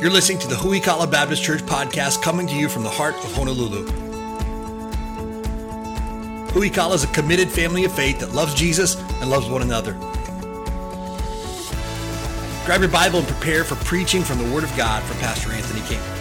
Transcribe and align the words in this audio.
You're 0.00 0.10
listening 0.10 0.38
to 0.38 0.48
the 0.48 0.54
Huikala 0.54 1.10
Baptist 1.10 1.42
Church 1.42 1.60
podcast 1.60 2.22
coming 2.22 2.46
to 2.46 2.54
you 2.54 2.70
from 2.70 2.84
the 2.84 2.88
heart 2.88 3.14
of 3.16 3.34
Honolulu. 3.34 3.84
Huikala 6.52 6.94
is 6.94 7.04
a 7.04 7.06
committed 7.08 7.50
family 7.50 7.84
of 7.84 7.92
faith 7.92 8.20
that 8.20 8.32
loves 8.32 8.54
Jesus 8.54 8.96
and 9.20 9.28
loves 9.28 9.46
one 9.50 9.60
another. 9.60 9.92
Grab 12.64 12.80
your 12.80 12.88
Bible 12.88 13.18
and 13.18 13.28
prepare 13.28 13.62
for 13.62 13.74
preaching 13.84 14.22
from 14.22 14.38
the 14.38 14.54
Word 14.54 14.64
of 14.64 14.74
God 14.74 15.02
from 15.02 15.18
Pastor 15.18 15.52
Anthony 15.52 15.86
King. 15.86 16.19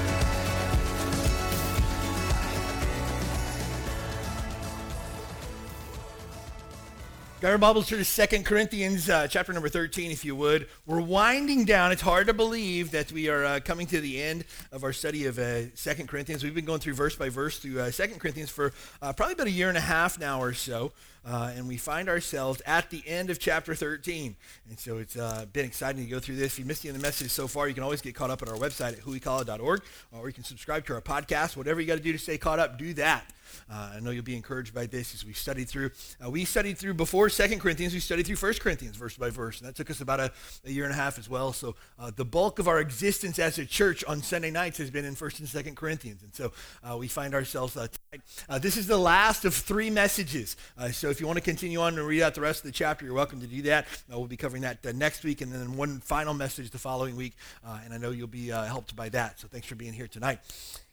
Got 7.41 7.51
our 7.51 7.57
Bibles 7.57 7.87
to 7.87 8.03
2 8.03 8.43
Corinthians 8.43 9.09
uh, 9.09 9.25
chapter 9.25 9.53
number 9.53 9.69
13, 9.69 10.11
if 10.11 10.25
you 10.25 10.35
would. 10.35 10.67
We're 10.85 10.99
winding 10.99 11.63
down. 11.63 11.93
It's 11.93 12.01
hard 12.01 12.27
to 12.27 12.33
believe 12.33 12.91
that 12.91 13.13
we 13.13 13.29
are 13.29 13.45
uh, 13.45 13.59
coming 13.61 13.87
to 13.87 14.01
the 14.01 14.21
end 14.21 14.43
of 14.73 14.83
our 14.83 14.91
study 14.91 15.25
of 15.25 15.39
uh, 15.39 15.67
2 15.73 16.05
Corinthians. 16.05 16.43
We've 16.43 16.53
been 16.53 16.65
going 16.65 16.81
through 16.81 16.95
verse 16.95 17.15
by 17.15 17.29
verse 17.29 17.57
through 17.57 17.79
uh, 17.79 17.91
2 17.91 18.07
Corinthians 18.19 18.49
for 18.49 18.73
uh, 19.01 19.13
probably 19.13 19.35
about 19.35 19.47
a 19.47 19.51
year 19.51 19.69
and 19.69 19.77
a 19.77 19.81
half 19.81 20.19
now 20.19 20.41
or 20.41 20.51
so. 20.51 20.91
And 21.23 21.67
we 21.67 21.77
find 21.77 22.09
ourselves 22.09 22.61
at 22.65 22.89
the 22.89 23.03
end 23.07 23.29
of 23.29 23.39
chapter 23.39 23.73
13. 23.73 24.35
And 24.67 24.79
so 24.79 24.97
it's 24.97 25.15
been 25.53 25.65
exciting 25.65 26.03
to 26.03 26.09
go 26.09 26.19
through 26.19 26.37
this. 26.37 26.53
If 26.53 26.59
you 26.59 26.65
missed 26.65 26.83
any 26.83 26.89
of 26.89 26.97
the 26.97 27.07
message 27.07 27.29
so 27.29 27.47
far, 27.47 27.67
you 27.69 27.73
can 27.75 27.83
always 27.83 28.01
get 28.01 28.15
caught 28.15 28.31
up 28.31 28.41
at 28.41 28.49
our 28.49 28.55
website 28.55 28.93
at 28.93 29.01
huikala.org, 29.01 29.81
or 30.11 30.27
you 30.27 30.33
can 30.33 30.43
subscribe 30.43 30.85
to 30.87 30.95
our 30.95 31.01
podcast. 31.01 31.55
Whatever 31.55 31.79
you 31.79 31.87
got 31.87 31.97
to 31.97 32.03
do 32.03 32.11
to 32.11 32.17
stay 32.17 32.39
caught 32.39 32.57
up, 32.57 32.79
do 32.79 32.95
that. 32.95 33.31
I 33.69 33.99
know 33.99 34.09
you'll 34.09 34.23
be 34.23 34.35
encouraged 34.35 34.73
by 34.73 34.87
this 34.87 35.13
as 35.13 35.23
we 35.23 35.33
studied 35.33 35.69
through. 35.69 35.91
We 36.27 36.45
studied 36.45 36.77
through 36.77 36.95
before 36.95 37.28
Second 37.29 37.59
Corinthians, 37.59 37.93
we 37.93 37.99
studied 37.99 38.27
through 38.27 38.35
First 38.35 38.61
Corinthians 38.61 38.95
verse 38.95 39.15
by 39.17 39.29
verse. 39.29 39.59
And 39.59 39.67
that 39.67 39.75
took 39.75 39.89
us 39.89 40.01
about 40.01 40.19
a, 40.19 40.31
a 40.65 40.71
year 40.71 40.83
and 40.83 40.93
a 40.93 40.95
half 40.95 41.17
as 41.17 41.29
well. 41.29 41.53
So 41.53 41.75
uh, 41.97 42.11
the 42.15 42.25
bulk 42.25 42.59
of 42.59 42.67
our 42.67 42.79
existence 42.79 43.39
as 43.39 43.57
a 43.57 43.65
church 43.65 44.03
on 44.05 44.21
Sunday 44.21 44.51
nights 44.51 44.77
has 44.77 44.89
been 44.89 45.05
in 45.05 45.15
First 45.15 45.39
and 45.39 45.47
Second 45.47 45.75
Corinthians. 45.75 46.23
And 46.23 46.33
so 46.33 46.51
uh, 46.83 46.97
we 46.97 47.07
find 47.07 47.33
ourselves 47.33 47.77
uh, 47.77 47.87
tonight. 47.87 48.25
Uh, 48.47 48.59
this 48.59 48.77
is 48.77 48.87
the 48.87 48.97
last 48.97 49.45
of 49.45 49.53
three 49.53 49.89
messages. 49.89 50.55
so 50.91 51.09
if 51.09 51.19
you 51.19 51.27
want 51.27 51.37
to 51.37 51.43
continue 51.43 51.79
on 51.79 51.97
and 51.97 52.07
read 52.07 52.21
out 52.21 52.35
the 52.35 52.41
rest 52.41 52.59
of 52.59 52.65
the 52.65 52.71
chapter, 52.71 53.05
you're 53.05 53.13
welcome 53.13 53.39
to 53.39 53.47
do 53.47 53.61
that. 53.63 53.87
we'll 54.09 54.27
be 54.27 54.37
covering 54.37 54.61
that 54.63 54.83
next 54.95 55.23
week 55.23 55.41
and 55.41 55.51
then 55.51 55.75
one 55.77 55.99
final 55.99 56.33
message 56.33 56.69
the 56.71 56.77
following 56.77 57.15
week. 57.15 57.35
and 57.83 57.93
I 57.93 57.97
know 57.97 58.11
you'll 58.11 58.27
be 58.27 58.47
helped 58.47 58.95
by 58.95 59.09
that. 59.09 59.39
So 59.39 59.47
thanks 59.47 59.67
for 59.67 59.75
being 59.75 59.93
here 59.93 60.07
tonight. 60.07 60.39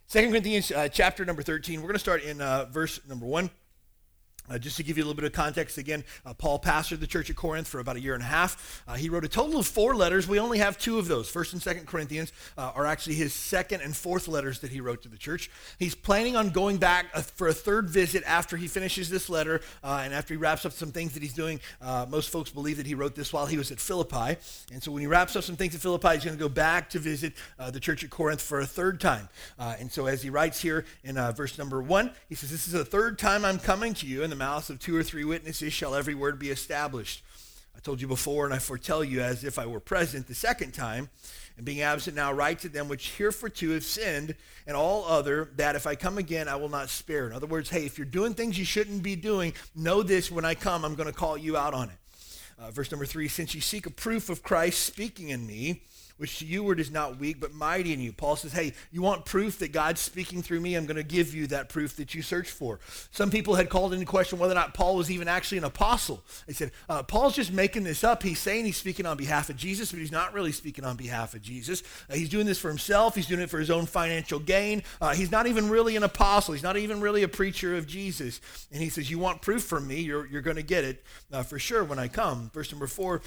Second 0.08 0.30
Corinthians 0.30 0.70
uh, 0.70 0.88
chapter 0.88 1.24
number 1.24 1.42
13. 1.42 1.80
We're 1.80 1.88
going 1.88 1.94
to 1.94 1.98
start 1.98 2.22
in 2.22 2.40
uh, 2.40 2.66
verse 2.66 3.00
number 3.08 3.26
1. 3.26 3.50
Uh, 4.48 4.58
just 4.58 4.76
to 4.76 4.82
give 4.82 4.96
you 4.96 5.02
a 5.02 5.06
little 5.06 5.20
bit 5.20 5.24
of 5.24 5.32
context, 5.32 5.78
again, 5.78 6.04
uh, 6.24 6.34
Paul 6.34 6.58
pastored 6.58 7.00
the 7.00 7.06
church 7.06 7.30
at 7.30 7.36
Corinth 7.36 7.66
for 7.66 7.80
about 7.80 7.96
a 7.96 8.00
year 8.00 8.14
and 8.14 8.22
a 8.22 8.26
half. 8.26 8.82
Uh, 8.86 8.94
he 8.94 9.08
wrote 9.08 9.24
a 9.24 9.28
total 9.28 9.58
of 9.58 9.66
four 9.66 9.94
letters. 9.96 10.28
We 10.28 10.38
only 10.38 10.58
have 10.58 10.78
two 10.78 10.98
of 10.98 11.08
those. 11.08 11.28
First 11.28 11.52
and 11.52 11.62
Second 11.62 11.86
Corinthians 11.86 12.32
uh, 12.56 12.72
are 12.74 12.86
actually 12.86 13.16
his 13.16 13.32
second 13.32 13.80
and 13.80 13.96
fourth 13.96 14.28
letters 14.28 14.60
that 14.60 14.70
he 14.70 14.80
wrote 14.80 15.02
to 15.02 15.08
the 15.08 15.16
church. 15.16 15.50
He's 15.78 15.94
planning 15.94 16.36
on 16.36 16.50
going 16.50 16.76
back 16.76 17.06
uh, 17.14 17.22
for 17.22 17.48
a 17.48 17.52
third 17.52 17.90
visit 17.90 18.22
after 18.26 18.56
he 18.56 18.68
finishes 18.68 19.10
this 19.10 19.28
letter 19.28 19.60
uh, 19.82 20.02
and 20.04 20.14
after 20.14 20.34
he 20.34 20.38
wraps 20.38 20.64
up 20.64 20.72
some 20.72 20.92
things 20.92 21.14
that 21.14 21.22
he's 21.22 21.34
doing. 21.34 21.60
most 22.08 22.30
folks 22.30 22.50
believe 22.50 22.76
that 22.76 22.86
he 22.86 22.94
wrote 22.94 23.14
this 23.14 23.32
while 23.32 23.46
he 23.46 23.58
was 23.58 23.72
at 23.72 23.80
Philippi. 23.80 24.36
And 24.72 24.82
so 24.82 24.92
when 24.92 25.00
he 25.00 25.06
wraps 25.06 25.36
up 25.36 25.44
some 25.44 25.56
things 25.56 25.74
at 25.74 25.80
Philippi, 25.80 26.10
he's 26.10 26.24
going 26.24 26.36
to 26.36 26.42
go 26.42 26.48
back 26.48 26.90
to 26.90 26.98
visit 26.98 27.34
the 27.72 27.80
church 27.80 28.04
at 28.04 28.10
Corinth 28.10 28.40
for 28.40 28.60
a 28.60 28.66
third 28.66 29.00
time. 29.00 29.28
and 29.58 29.90
so 29.90 30.06
as 30.06 30.22
he 30.22 30.30
writes 30.30 30.60
here 30.60 30.84
in 31.04 31.16
verse 31.32 31.58
number 31.58 31.82
one, 31.82 32.12
he 32.28 32.34
says, 32.34 32.50
This 32.50 32.66
is 32.66 32.72
the 32.72 32.84
third 32.84 33.18
time 33.18 33.44
I'm 33.44 33.58
coming 33.58 33.94
to 33.94 34.06
you. 34.06 34.22
And 34.22 34.35
the 34.36 34.44
mouths 34.44 34.68
of 34.68 34.78
two 34.78 34.94
or 34.94 35.02
three 35.02 35.24
witnesses 35.24 35.72
shall 35.72 35.94
every 35.94 36.14
word 36.14 36.38
be 36.38 36.50
established. 36.50 37.22
I 37.74 37.80
told 37.80 38.02
you 38.02 38.06
before, 38.06 38.44
and 38.44 38.52
I 38.52 38.58
foretell 38.58 39.02
you 39.02 39.22
as 39.22 39.44
if 39.44 39.58
I 39.58 39.64
were 39.64 39.80
present 39.80 40.26
the 40.26 40.34
second 40.34 40.72
time, 40.72 41.08
and 41.56 41.64
being 41.64 41.80
absent 41.80 42.16
now, 42.16 42.34
write 42.34 42.58
to 42.60 42.68
them 42.68 42.86
which 42.88 43.14
hereforto 43.16 43.72
have 43.72 43.84
sinned, 43.84 44.34
and 44.66 44.76
all 44.76 45.06
other, 45.06 45.48
that 45.56 45.74
if 45.74 45.86
I 45.86 45.94
come 45.94 46.18
again, 46.18 46.48
I 46.48 46.56
will 46.56 46.68
not 46.68 46.90
spare. 46.90 47.26
In 47.26 47.32
other 47.32 47.46
words, 47.46 47.70
hey, 47.70 47.86
if 47.86 47.96
you're 47.96 48.04
doing 48.04 48.34
things 48.34 48.58
you 48.58 48.66
shouldn't 48.66 49.02
be 49.02 49.16
doing, 49.16 49.54
know 49.74 50.02
this 50.02 50.30
when 50.30 50.44
I 50.44 50.54
come, 50.54 50.84
I'm 50.84 50.96
going 50.96 51.08
to 51.10 51.18
call 51.18 51.38
you 51.38 51.56
out 51.56 51.72
on 51.72 51.88
it. 51.88 51.96
Uh, 52.58 52.70
verse 52.70 52.90
number 52.90 53.06
three, 53.06 53.28
since 53.28 53.54
you 53.54 53.62
seek 53.62 53.86
a 53.86 53.90
proof 53.90 54.28
of 54.28 54.42
Christ 54.42 54.84
speaking 54.84 55.30
in 55.30 55.46
me, 55.46 55.82
which 56.18 56.38
to 56.38 56.46
you 56.46 56.64
word 56.64 56.80
is 56.80 56.90
not 56.90 57.18
weak, 57.18 57.40
but 57.40 57.52
mighty 57.52 57.92
in 57.92 58.00
you. 58.00 58.12
Paul 58.12 58.36
says, 58.36 58.52
hey, 58.52 58.72
you 58.90 59.02
want 59.02 59.24
proof 59.24 59.58
that 59.58 59.72
God's 59.72 60.00
speaking 60.00 60.42
through 60.42 60.60
me? 60.60 60.74
I'm 60.74 60.86
going 60.86 60.96
to 60.96 61.02
give 61.02 61.34
you 61.34 61.46
that 61.48 61.68
proof 61.68 61.96
that 61.96 62.14
you 62.14 62.22
search 62.22 62.50
for. 62.50 62.80
Some 63.10 63.30
people 63.30 63.54
had 63.54 63.68
called 63.68 63.92
into 63.92 64.06
question 64.06 64.38
whether 64.38 64.52
or 64.52 64.56
not 64.56 64.74
Paul 64.74 64.96
was 64.96 65.10
even 65.10 65.28
actually 65.28 65.58
an 65.58 65.64
apostle. 65.64 66.22
They 66.46 66.52
said, 66.52 66.72
uh, 66.88 67.02
Paul's 67.02 67.36
just 67.36 67.52
making 67.52 67.84
this 67.84 68.04
up. 68.04 68.22
He's 68.22 68.38
saying 68.38 68.64
he's 68.64 68.76
speaking 68.76 69.06
on 69.06 69.16
behalf 69.16 69.50
of 69.50 69.56
Jesus, 69.56 69.92
but 69.92 70.00
he's 70.00 70.12
not 70.12 70.32
really 70.32 70.52
speaking 70.52 70.84
on 70.84 70.96
behalf 70.96 71.34
of 71.34 71.42
Jesus. 71.42 71.82
Uh, 72.10 72.14
he's 72.14 72.28
doing 72.28 72.46
this 72.46 72.58
for 72.58 72.68
himself. 72.68 73.14
He's 73.14 73.26
doing 73.26 73.40
it 73.40 73.50
for 73.50 73.58
his 73.58 73.70
own 73.70 73.86
financial 73.86 74.38
gain. 74.38 74.82
Uh, 75.00 75.14
he's 75.14 75.30
not 75.30 75.46
even 75.46 75.68
really 75.68 75.96
an 75.96 76.02
apostle. 76.02 76.54
He's 76.54 76.62
not 76.62 76.76
even 76.76 77.00
really 77.00 77.22
a 77.22 77.28
preacher 77.28 77.76
of 77.76 77.86
Jesus. 77.86 78.40
And 78.72 78.82
he 78.82 78.88
says, 78.88 79.10
you 79.10 79.18
want 79.18 79.42
proof 79.42 79.64
from 79.64 79.86
me? 79.86 80.00
You're, 80.00 80.26
you're 80.26 80.42
going 80.42 80.56
to 80.56 80.62
get 80.62 80.84
it 80.84 81.04
uh, 81.32 81.42
for 81.42 81.58
sure 81.58 81.84
when 81.84 81.98
I 81.98 82.08
come. 82.08 82.50
Verse 82.54 82.70
number 82.70 82.86
four, 82.86 83.22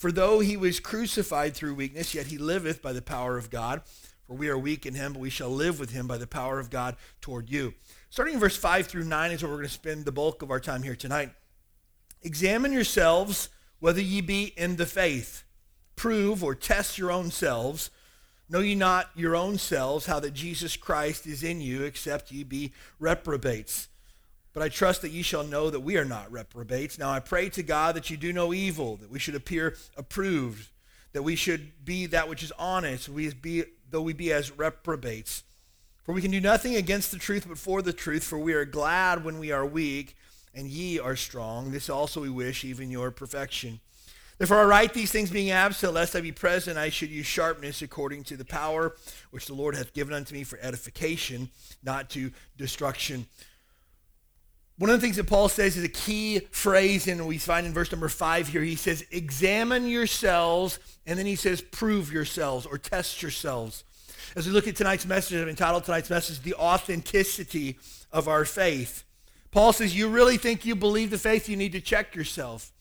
for 0.00 0.10
though 0.10 0.40
he 0.40 0.56
was 0.56 0.80
crucified 0.80 1.52
through 1.52 1.74
weakness, 1.74 2.14
yet 2.14 2.28
he 2.28 2.38
liveth 2.38 2.80
by 2.80 2.94
the 2.94 3.02
power 3.02 3.36
of 3.36 3.50
God. 3.50 3.82
For 4.26 4.32
we 4.32 4.48
are 4.48 4.56
weak 4.56 4.86
in 4.86 4.94
him, 4.94 5.12
but 5.12 5.18
we 5.18 5.28
shall 5.28 5.50
live 5.50 5.78
with 5.78 5.90
him 5.90 6.06
by 6.06 6.16
the 6.16 6.26
power 6.26 6.58
of 6.58 6.70
God 6.70 6.96
toward 7.20 7.50
you. 7.50 7.74
Starting 8.08 8.32
in 8.32 8.40
verse 8.40 8.56
5 8.56 8.86
through 8.86 9.04
9 9.04 9.30
is 9.30 9.42
where 9.42 9.50
we're 9.52 9.58
going 9.58 9.68
to 9.68 9.74
spend 9.74 10.06
the 10.06 10.10
bulk 10.10 10.40
of 10.40 10.50
our 10.50 10.58
time 10.58 10.82
here 10.82 10.96
tonight. 10.96 11.32
Examine 12.22 12.72
yourselves 12.72 13.50
whether 13.78 14.00
ye 14.00 14.22
be 14.22 14.54
in 14.56 14.76
the 14.76 14.86
faith. 14.86 15.44
Prove 15.96 16.42
or 16.42 16.54
test 16.54 16.96
your 16.96 17.12
own 17.12 17.30
selves. 17.30 17.90
Know 18.48 18.60
ye 18.60 18.74
not 18.74 19.10
your 19.14 19.36
own 19.36 19.58
selves 19.58 20.06
how 20.06 20.18
that 20.20 20.32
Jesus 20.32 20.78
Christ 20.78 21.26
is 21.26 21.42
in 21.42 21.60
you, 21.60 21.82
except 21.82 22.32
ye 22.32 22.42
be 22.42 22.72
reprobates. 22.98 23.89
But 24.52 24.62
I 24.62 24.68
trust 24.68 25.02
that 25.02 25.12
ye 25.12 25.22
shall 25.22 25.44
know 25.44 25.70
that 25.70 25.80
we 25.80 25.96
are 25.96 26.04
not 26.04 26.30
reprobates. 26.32 26.98
Now 26.98 27.10
I 27.10 27.20
pray 27.20 27.48
to 27.50 27.62
God 27.62 27.94
that 27.94 28.10
you 28.10 28.16
do 28.16 28.32
no 28.32 28.52
evil, 28.52 28.96
that 28.96 29.10
we 29.10 29.18
should 29.18 29.36
appear 29.36 29.76
approved, 29.96 30.68
that 31.12 31.22
we 31.22 31.36
should 31.36 31.84
be 31.84 32.06
that 32.06 32.28
which 32.28 32.42
is 32.42 32.52
honest, 32.58 33.08
we 33.08 33.32
be, 33.32 33.64
though 33.90 34.02
we 34.02 34.12
be 34.12 34.32
as 34.32 34.50
reprobates. 34.50 35.44
For 36.04 36.12
we 36.12 36.22
can 36.22 36.32
do 36.32 36.40
nothing 36.40 36.74
against 36.74 37.12
the 37.12 37.18
truth 37.18 37.46
but 37.48 37.58
for 37.58 37.82
the 37.82 37.92
truth, 37.92 38.24
for 38.24 38.38
we 38.38 38.52
are 38.54 38.64
glad 38.64 39.24
when 39.24 39.38
we 39.38 39.52
are 39.52 39.64
weak, 39.64 40.16
and 40.54 40.66
ye 40.66 40.98
are 40.98 41.14
strong. 41.14 41.70
This 41.70 41.88
also 41.88 42.20
we 42.20 42.30
wish, 42.30 42.64
even 42.64 42.90
your 42.90 43.12
perfection. 43.12 43.78
Therefore 44.38 44.60
I 44.60 44.64
write 44.64 44.94
these 44.94 45.12
things 45.12 45.30
being 45.30 45.50
absent, 45.50 45.92
lest 45.92 46.16
I 46.16 46.22
be 46.22 46.32
present, 46.32 46.78
I 46.78 46.88
should 46.88 47.10
use 47.10 47.26
sharpness 47.26 47.82
according 47.82 48.24
to 48.24 48.36
the 48.36 48.44
power 48.44 48.96
which 49.30 49.46
the 49.46 49.54
Lord 49.54 49.76
hath 49.76 49.92
given 49.92 50.14
unto 50.14 50.34
me 50.34 50.44
for 50.44 50.58
edification, 50.62 51.50
not 51.84 52.08
to 52.10 52.32
destruction. 52.56 53.26
One 54.80 54.88
of 54.88 54.98
the 54.98 55.06
things 55.06 55.16
that 55.16 55.26
Paul 55.26 55.50
says 55.50 55.76
is 55.76 55.84
a 55.84 55.90
key 55.90 56.38
phrase, 56.52 57.06
and 57.06 57.26
we 57.26 57.36
find 57.36 57.66
in 57.66 57.74
verse 57.74 57.92
number 57.92 58.08
five 58.08 58.48
here. 58.48 58.62
He 58.62 58.76
says, 58.76 59.04
Examine 59.10 59.86
yourselves, 59.86 60.78
and 61.04 61.18
then 61.18 61.26
he 61.26 61.36
says, 61.36 61.60
Prove 61.60 62.10
yourselves 62.10 62.64
or 62.64 62.78
test 62.78 63.20
yourselves. 63.20 63.84
As 64.34 64.46
we 64.46 64.52
look 64.54 64.66
at 64.66 64.76
tonight's 64.76 65.04
message, 65.04 65.38
I've 65.38 65.48
entitled 65.48 65.84
tonight's 65.84 66.08
message, 66.08 66.40
The 66.40 66.54
Authenticity 66.54 67.78
of 68.10 68.26
Our 68.26 68.46
Faith. 68.46 69.04
Paul 69.50 69.74
says, 69.74 69.94
You 69.94 70.08
really 70.08 70.38
think 70.38 70.64
you 70.64 70.74
believe 70.74 71.10
the 71.10 71.18
faith? 71.18 71.46
You 71.46 71.58
need 71.58 71.72
to 71.72 71.82
check 71.82 72.14
yourself. 72.14 72.72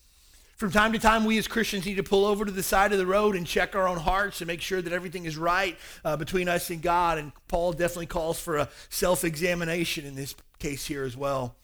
From 0.55 0.71
time 0.71 0.93
to 0.93 0.99
time, 0.99 1.25
we 1.25 1.37
as 1.37 1.49
Christians 1.49 1.85
need 1.85 1.95
to 1.95 2.03
pull 2.03 2.25
over 2.25 2.45
to 2.45 2.51
the 2.51 2.63
side 2.63 2.93
of 2.93 2.97
the 2.97 3.05
road 3.05 3.35
and 3.35 3.45
check 3.45 3.75
our 3.75 3.89
own 3.89 3.97
hearts 3.97 4.39
and 4.39 4.47
make 4.47 4.61
sure 4.61 4.81
that 4.81 4.93
everything 4.93 5.25
is 5.25 5.35
right 5.35 5.77
uh, 6.05 6.16
between 6.16 6.47
us 6.47 6.69
and 6.69 6.81
God. 6.81 7.17
And 7.17 7.33
Paul 7.49 7.73
definitely 7.73 8.05
calls 8.05 8.39
for 8.39 8.55
a 8.55 8.69
self 8.89 9.25
examination 9.25 10.05
in 10.05 10.16
this 10.16 10.33
case 10.59 10.85
here 10.85 11.03
as 11.03 11.17
well. 11.17 11.57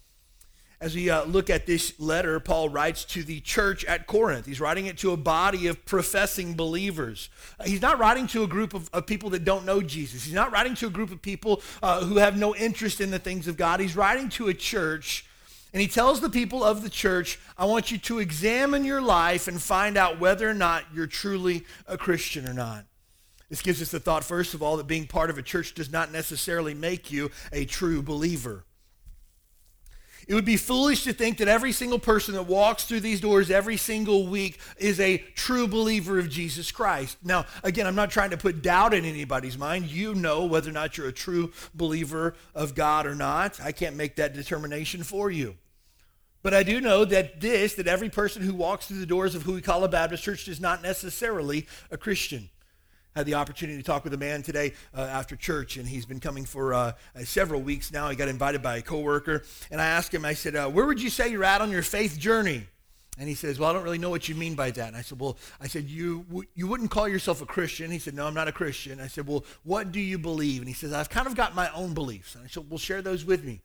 As 0.82 0.94
we 0.94 1.10
uh, 1.10 1.24
look 1.24 1.50
at 1.50 1.66
this 1.66 1.98
letter, 2.00 2.40
Paul 2.40 2.68
writes 2.68 3.06
to 3.06 3.24
the 3.24 3.40
church 3.40 3.86
at 3.86 4.08
Corinth. 4.08 4.46
He's 4.46 4.60
writing 4.60 4.88
it 4.88 4.98
to 5.00 5.12
a 5.12 5.18
body 5.18 5.68
of 5.68 5.86
professing 5.86 6.54
believers. 6.54 7.30
Uh, 7.60 7.64
he's 7.64 7.82
not 7.82 7.98
writing 7.98 8.28
to 8.28 8.44
a 8.44 8.48
group 8.48 8.74
of, 8.74 8.90
of, 8.92 9.06
people 9.06 9.30
that 9.30 9.46
don't 9.46 9.66
know 9.66 9.82
Jesus. 9.82 10.26
He's 10.26 10.34
not 10.34 10.52
writing 10.52 10.76
to 10.76 10.88
a 10.88 10.90
group 10.90 11.12
of 11.12 11.22
people 11.22 11.62
uh, 11.82 12.04
who 12.04 12.18
have 12.18 12.38
no 12.38 12.54
interest 12.56 13.00
in 13.00 13.10
the 13.10 13.20
things 13.20 13.48
of 13.48 13.56
God. 13.56 13.80
He's 13.80 13.96
writing 13.96 14.28
to 14.32 14.50
a 14.50 14.54
church, 14.54 15.26
and 15.72 15.82
he 15.82 15.88
tells 15.88 16.20
the 16.20 16.30
people 16.30 16.62
of 16.62 16.84
the 16.84 16.90
church, 16.90 17.40
I 17.58 17.66
want 17.66 17.90
you 17.90 17.98
to 18.00 18.20
examine 18.20 18.84
your 18.84 19.02
life 19.02 19.48
and 19.48 19.62
find 19.62 19.96
out 19.96 20.20
whether 20.20 20.50
or 20.50 20.54
not 20.54 20.84
you're 20.94 21.08
truly 21.08 21.64
a 21.88 21.98
Christian 21.98 22.46
or 22.46 22.54
not. 22.54 22.86
This 23.50 23.62
gives 23.62 23.82
us 23.82 23.92
the 23.92 24.00
thought, 24.02 24.26
first 24.26 24.54
of 24.54 24.62
all, 24.62 24.76
that 24.78 24.88
being 24.88 25.08
part 25.08 25.30
of 25.30 25.38
a 25.38 25.42
church 25.42 25.74
does 25.74 25.92
not 25.92 26.12
necessarily 26.12 26.74
make 26.74 27.12
you 27.12 27.32
a 27.54 27.64
true 27.64 28.02
believer. 28.02 28.66
It 30.28 30.34
would 30.34 30.46
be 30.46 30.58
foolish 30.58 31.04
to 31.04 31.14
think 31.14 31.38
that 31.38 31.48
every 31.48 31.72
single 31.72 32.00
person 32.00 32.34
that 32.34 32.44
walks 32.44 32.86
through 32.86 33.02
these 33.02 33.22
doors 33.22 33.52
every 33.52 33.78
single 33.78 34.26
week 34.26 34.60
is 34.78 35.00
a 35.00 35.20
true 35.36 35.68
believer 35.68 36.18
of 36.18 36.30
Jesus 36.30 36.72
Christ. 36.72 37.18
Now, 37.24 37.46
again, 37.64 37.86
I'm 37.86 37.96
not 37.96 38.10
trying 38.10 38.32
to 38.32 38.38
put 38.38 38.64
doubt 38.64 38.96
in 38.96 39.06
anybody's 39.06 39.58
mind. 39.58 39.86
You 39.86 40.16
know 40.16 40.46
whether 40.46 40.70
or 40.70 40.74
not 40.74 40.98
you're 40.98 41.08
a 41.08 41.14
true 41.14 41.52
believer 41.76 42.34
of 42.56 42.74
God 42.74 43.06
or 43.06 43.14
not. 43.14 43.62
I 43.62 43.72
can't 43.72 43.96
make 43.96 44.16
that 44.16 44.34
determination 44.34 45.04
for 45.04 45.30
you. 45.30 45.56
But 46.42 46.54
I 46.54 46.64
do 46.64 46.82
know 46.82 47.06
that 47.06 47.42
this, 47.42 47.76
that 47.76 47.88
every 47.88 48.10
person 48.10 48.42
who 48.42 48.54
walks 48.54 48.88
through 48.88 49.00
the 49.00 49.06
doors 49.06 49.36
of 49.36 49.44
who 49.44 49.54
we 49.54 49.62
call 49.62 49.84
a 49.84 49.88
Baptist 49.88 50.24
Church 50.24 50.48
is 50.48 50.60
not 50.60 50.82
necessarily 50.82 51.68
a 51.92 51.98
Christian. 51.98 52.50
Had 53.16 53.26
the 53.26 53.36
opportunity 53.36 53.78
to 53.78 53.84
talk 53.84 54.04
with 54.04 54.14
a 54.14 54.18
man 54.18 54.44
today 54.44 54.74
uh, 54.94 55.02
after 55.02 55.36
church, 55.36 55.78
and 55.78 55.88
he's 55.88 56.06
been 56.06 56.20
coming 56.20 56.44
for 56.44 56.74
uh, 56.74 56.92
uh, 57.16 57.24
several 57.24 57.62
weeks 57.62 57.92
now. 57.92 58.10
He 58.10 58.16
got 58.16 58.28
invited 58.28 58.62
by 58.62 58.78
a 58.78 58.82
coworker, 58.82 59.44
and 59.72 59.82
I 59.82 59.86
asked 59.86 60.14
him, 60.14 60.26
I 60.26 60.34
said, 60.34 60.56
uh, 60.56 60.70
"Where 60.70 60.86
would 60.86 61.02
you 61.02 61.10
say 61.10 61.30
you're 61.30 61.46
at 61.46 61.62
on 61.62 61.72
your 61.72 61.82
faith 61.82 62.20
journey?" 62.20 62.68
And 63.18 63.30
he 63.30 63.36
says, 63.36 63.58
"Well, 63.58 63.70
I 63.70 63.74
don't 63.74 63.84
really 63.84 63.98
know 63.98 64.10
what 64.10 64.28
you 64.28 64.36
mean 64.36 64.56
by 64.56 64.72
that." 64.72 64.88
And 64.90 64.98
I 64.98 65.02
said, 65.02 65.20
"Well, 65.20 65.38
I 65.62 65.68
said 65.68 65.86
you 65.86 66.46
you 66.54 66.68
wouldn't 66.68 66.92
call 66.92 67.08
yourself 67.08 67.42
a 67.42 67.46
Christian." 67.46 67.90
He 67.90 68.00
said, 68.00 68.14
"No, 68.14 68.28
I'm 68.28 68.34
not 68.34 68.50
a 68.50 68.52
Christian." 68.52 69.00
I 69.00 69.08
said, 69.08 69.28
"Well, 69.28 69.46
what 69.64 69.94
do 69.94 70.02
you 70.02 70.18
believe?" 70.18 70.60
And 70.60 70.68
he 70.68 70.74
says, 70.74 70.92
"I've 70.92 71.10
kind 71.10 71.26
of 71.26 71.36
got 71.36 71.56
my 71.56 71.70
own 71.72 71.94
beliefs." 71.94 72.36
And 72.36 72.44
I 72.44 72.48
said, 72.48 72.70
"Well, 72.70 72.78
share 72.78 73.02
those 73.02 73.24
with 73.24 73.46
me." 73.46 73.62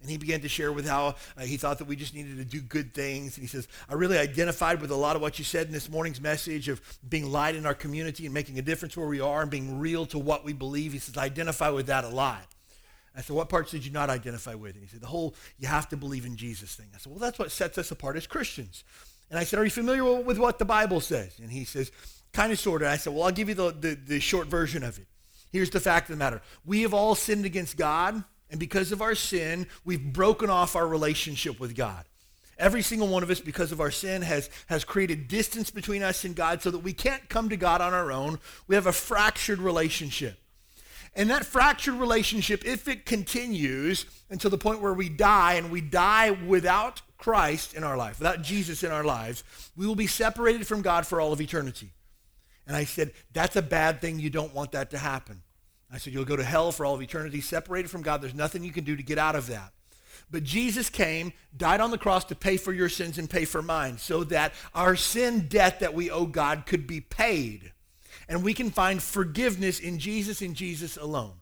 And 0.00 0.10
he 0.10 0.16
began 0.16 0.40
to 0.40 0.48
share 0.48 0.72
with 0.72 0.88
how 0.88 1.16
uh, 1.36 1.42
he 1.42 1.56
thought 1.56 1.78
that 1.78 1.86
we 1.86 1.94
just 1.94 2.14
needed 2.14 2.38
to 2.38 2.44
do 2.44 2.60
good 2.60 2.94
things. 2.94 3.36
And 3.36 3.42
he 3.42 3.48
says, 3.48 3.68
I 3.88 3.94
really 3.94 4.16
identified 4.16 4.80
with 4.80 4.90
a 4.90 4.96
lot 4.96 5.14
of 5.14 5.22
what 5.22 5.38
you 5.38 5.44
said 5.44 5.66
in 5.66 5.72
this 5.72 5.90
morning's 5.90 6.20
message 6.20 6.68
of 6.68 6.80
being 7.08 7.30
light 7.30 7.54
in 7.54 7.66
our 7.66 7.74
community 7.74 8.24
and 8.24 8.32
making 8.32 8.58
a 8.58 8.62
difference 8.62 8.96
where 8.96 9.06
we 9.06 9.20
are 9.20 9.42
and 9.42 9.50
being 9.50 9.78
real 9.78 10.06
to 10.06 10.18
what 10.18 10.44
we 10.44 10.54
believe. 10.54 10.92
He 10.92 10.98
says, 10.98 11.16
I 11.16 11.24
identify 11.24 11.68
with 11.68 11.86
that 11.86 12.04
a 12.04 12.08
lot. 12.08 12.46
I 13.14 13.20
said, 13.20 13.36
What 13.36 13.48
parts 13.48 13.72
did 13.72 13.84
you 13.84 13.92
not 13.92 14.08
identify 14.08 14.54
with? 14.54 14.74
And 14.74 14.82
he 14.82 14.88
said, 14.88 15.00
The 15.00 15.06
whole 15.06 15.34
you 15.58 15.68
have 15.68 15.88
to 15.90 15.96
believe 15.96 16.24
in 16.24 16.36
Jesus 16.36 16.74
thing. 16.74 16.86
I 16.94 16.98
said, 16.98 17.10
Well, 17.10 17.20
that's 17.20 17.38
what 17.38 17.50
sets 17.50 17.76
us 17.76 17.90
apart 17.90 18.16
as 18.16 18.26
Christians. 18.26 18.84
And 19.28 19.38
I 19.38 19.44
said, 19.44 19.58
Are 19.58 19.64
you 19.64 19.70
familiar 19.70 20.04
with 20.22 20.38
what 20.38 20.58
the 20.58 20.64
Bible 20.64 21.00
says? 21.00 21.38
And 21.40 21.50
he 21.50 21.64
says, 21.64 21.90
Kind 22.32 22.52
of, 22.52 22.58
sort 22.58 22.82
of. 22.82 22.88
I 22.88 22.96
said, 22.96 23.12
Well, 23.12 23.24
I'll 23.24 23.32
give 23.32 23.48
you 23.48 23.54
the, 23.54 23.72
the, 23.72 23.94
the 23.94 24.20
short 24.20 24.46
version 24.46 24.82
of 24.82 24.98
it. 24.98 25.06
Here's 25.50 25.70
the 25.70 25.80
fact 25.80 26.08
of 26.08 26.16
the 26.16 26.24
matter 26.24 26.40
we 26.64 26.82
have 26.82 26.94
all 26.94 27.14
sinned 27.14 27.44
against 27.44 27.76
God 27.76 28.24
and 28.50 28.58
because 28.58 28.92
of 28.92 29.00
our 29.00 29.14
sin, 29.14 29.66
we've 29.84 30.12
broken 30.12 30.50
off 30.50 30.76
our 30.76 30.86
relationship 30.86 31.60
with 31.60 31.76
God. 31.76 32.04
Every 32.58 32.82
single 32.82 33.08
one 33.08 33.22
of 33.22 33.30
us, 33.30 33.40
because 33.40 33.72
of 33.72 33.80
our 33.80 33.90
sin, 33.90 34.20
has, 34.22 34.50
has 34.66 34.84
created 34.84 35.28
distance 35.28 35.70
between 35.70 36.02
us 36.02 36.24
and 36.24 36.36
God 36.36 36.60
so 36.60 36.70
that 36.70 36.80
we 36.80 36.92
can't 36.92 37.26
come 37.28 37.48
to 37.48 37.56
God 37.56 37.80
on 37.80 37.94
our 37.94 38.12
own. 38.12 38.38
We 38.66 38.74
have 38.74 38.86
a 38.86 38.92
fractured 38.92 39.60
relationship. 39.60 40.38
And 41.16 41.30
that 41.30 41.46
fractured 41.46 41.94
relationship, 41.94 42.64
if 42.66 42.86
it 42.86 43.06
continues 43.06 44.04
until 44.28 44.50
the 44.50 44.58
point 44.58 44.80
where 44.80 44.92
we 44.92 45.08
die 45.08 45.54
and 45.54 45.70
we 45.70 45.80
die 45.80 46.30
without 46.30 47.02
Christ 47.18 47.74
in 47.74 47.82
our 47.82 47.96
life, 47.96 48.18
without 48.18 48.42
Jesus 48.42 48.82
in 48.82 48.92
our 48.92 49.04
lives, 49.04 49.42
we 49.76 49.86
will 49.86 49.96
be 49.96 50.06
separated 50.06 50.66
from 50.66 50.82
God 50.82 51.06
for 51.06 51.20
all 51.20 51.32
of 51.32 51.40
eternity. 51.40 51.90
And 52.66 52.76
I 52.76 52.84
said, 52.84 53.12
that's 53.32 53.56
a 53.56 53.62
bad 53.62 54.00
thing. 54.00 54.20
You 54.20 54.30
don't 54.30 54.54
want 54.54 54.72
that 54.72 54.90
to 54.90 54.98
happen. 54.98 55.42
I 55.92 55.98
said, 55.98 56.12
You'll 56.12 56.24
go 56.24 56.36
to 56.36 56.44
hell 56.44 56.72
for 56.72 56.86
all 56.86 56.94
of 56.94 57.02
eternity, 57.02 57.40
separated 57.40 57.90
from 57.90 58.02
God. 58.02 58.22
There's 58.22 58.34
nothing 58.34 58.62
you 58.62 58.72
can 58.72 58.84
do 58.84 58.96
to 58.96 59.02
get 59.02 59.18
out 59.18 59.36
of 59.36 59.46
that. 59.48 59.72
But 60.30 60.44
Jesus 60.44 60.88
came, 60.88 61.32
died 61.56 61.80
on 61.80 61.90
the 61.90 61.98
cross 61.98 62.24
to 62.26 62.36
pay 62.36 62.56
for 62.56 62.72
your 62.72 62.88
sins 62.88 63.18
and 63.18 63.28
pay 63.28 63.44
for 63.44 63.62
mine, 63.62 63.98
so 63.98 64.22
that 64.24 64.52
our 64.74 64.94
sin 64.94 65.46
debt 65.48 65.80
that 65.80 65.94
we 65.94 66.10
owe 66.10 66.26
God 66.26 66.66
could 66.66 66.86
be 66.86 67.00
paid. 67.00 67.72
And 68.28 68.44
we 68.44 68.54
can 68.54 68.70
find 68.70 69.02
forgiveness 69.02 69.80
in 69.80 69.98
Jesus 69.98 70.40
and 70.40 70.54
Jesus 70.54 70.96
alone. 70.96 71.32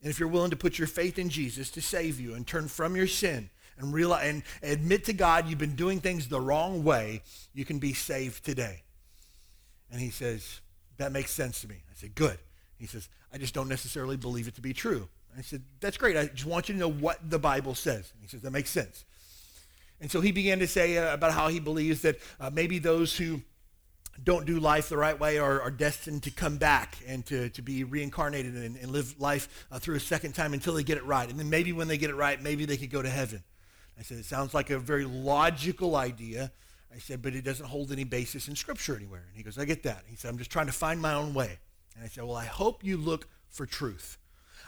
And 0.00 0.10
if 0.10 0.18
you're 0.18 0.28
willing 0.28 0.50
to 0.50 0.56
put 0.56 0.78
your 0.78 0.88
faith 0.88 1.18
in 1.18 1.28
Jesus 1.28 1.70
to 1.72 1.82
save 1.82 2.18
you 2.18 2.34
and 2.34 2.46
turn 2.46 2.68
from 2.68 2.96
your 2.96 3.06
sin 3.06 3.50
and 3.76 3.92
realize 3.92 4.28
and 4.28 4.42
admit 4.62 5.04
to 5.04 5.12
God 5.12 5.46
you've 5.46 5.58
been 5.58 5.76
doing 5.76 6.00
things 6.00 6.28
the 6.28 6.40
wrong 6.40 6.84
way, 6.84 7.22
you 7.52 7.64
can 7.64 7.78
be 7.78 7.92
saved 7.92 8.44
today. 8.44 8.82
And 9.90 10.00
he 10.00 10.10
says, 10.10 10.60
That 10.96 11.12
makes 11.12 11.30
sense 11.30 11.60
to 11.60 11.68
me. 11.68 11.82
I 11.90 11.94
said, 11.94 12.14
Good. 12.14 12.38
He 12.78 12.86
says, 12.86 13.08
I 13.32 13.38
just 13.38 13.54
don't 13.54 13.68
necessarily 13.68 14.16
believe 14.16 14.48
it 14.48 14.54
to 14.56 14.60
be 14.60 14.72
true. 14.72 15.08
I 15.36 15.42
said, 15.42 15.62
That's 15.80 15.96
great. 15.96 16.16
I 16.16 16.26
just 16.26 16.46
want 16.46 16.68
you 16.68 16.74
to 16.74 16.78
know 16.78 16.90
what 16.90 17.30
the 17.30 17.38
Bible 17.38 17.74
says. 17.74 18.12
And 18.12 18.22
he 18.22 18.28
says, 18.28 18.42
That 18.42 18.50
makes 18.50 18.70
sense. 18.70 19.04
And 20.00 20.10
so 20.10 20.20
he 20.20 20.32
began 20.32 20.58
to 20.58 20.66
say 20.66 20.98
uh, 20.98 21.14
about 21.14 21.32
how 21.32 21.48
he 21.48 21.60
believes 21.60 22.02
that 22.02 22.18
uh, 22.40 22.50
maybe 22.52 22.78
those 22.78 23.16
who 23.16 23.40
don't 24.22 24.46
do 24.46 24.58
life 24.58 24.88
the 24.88 24.96
right 24.96 25.18
way 25.18 25.38
are, 25.38 25.60
are, 25.62 25.70
destined 25.70 26.22
to 26.24 26.30
come 26.30 26.58
back 26.58 26.98
and 27.06 27.24
to, 27.24 27.48
to 27.50 27.62
be 27.62 27.82
reincarnated 27.82 28.54
and, 28.54 28.76
and 28.76 28.90
live 28.90 29.18
life 29.18 29.66
uh, 29.72 29.78
through 29.78 29.94
a 29.94 30.00
second 30.00 30.32
time 30.32 30.52
until 30.52 30.74
they 30.74 30.82
get 30.82 30.98
it 30.98 31.04
right. 31.04 31.30
And 31.30 31.38
then 31.38 31.48
maybe 31.48 31.72
when 31.72 31.88
they 31.88 31.96
get 31.96 32.10
it 32.10 32.16
right, 32.16 32.40
maybe 32.42 32.66
they 32.66 32.76
could 32.76 32.90
go 32.90 33.00
to 33.00 33.08
heaven. 33.08 33.42
I 33.98 34.02
said, 34.02 34.18
It 34.18 34.24
sounds 34.24 34.54
like 34.54 34.70
a 34.70 34.78
very 34.78 35.04
logical 35.04 35.96
idea. 35.96 36.52
I 36.94 36.98
said, 36.98 37.22
but 37.22 37.34
it 37.34 37.42
doesn't 37.42 37.64
hold 37.64 37.90
any 37.90 38.04
basis 38.04 38.48
in 38.48 38.56
Scripture 38.56 38.94
anywhere. 38.94 39.24
And 39.26 39.36
he 39.36 39.42
goes, 39.42 39.56
I 39.56 39.64
get 39.64 39.82
that. 39.84 40.04
He 40.08 40.16
said, 40.16 40.28
I'm 40.28 40.36
just 40.36 40.50
trying 40.50 40.66
to 40.66 40.72
find 40.72 41.00
my 41.00 41.14
own 41.14 41.32
way. 41.32 41.58
And 41.94 42.04
I 42.04 42.08
said, 42.08 42.24
Well, 42.24 42.36
I 42.36 42.44
hope 42.44 42.84
you 42.84 42.96
look 42.96 43.28
for 43.48 43.66
truth. 43.66 44.18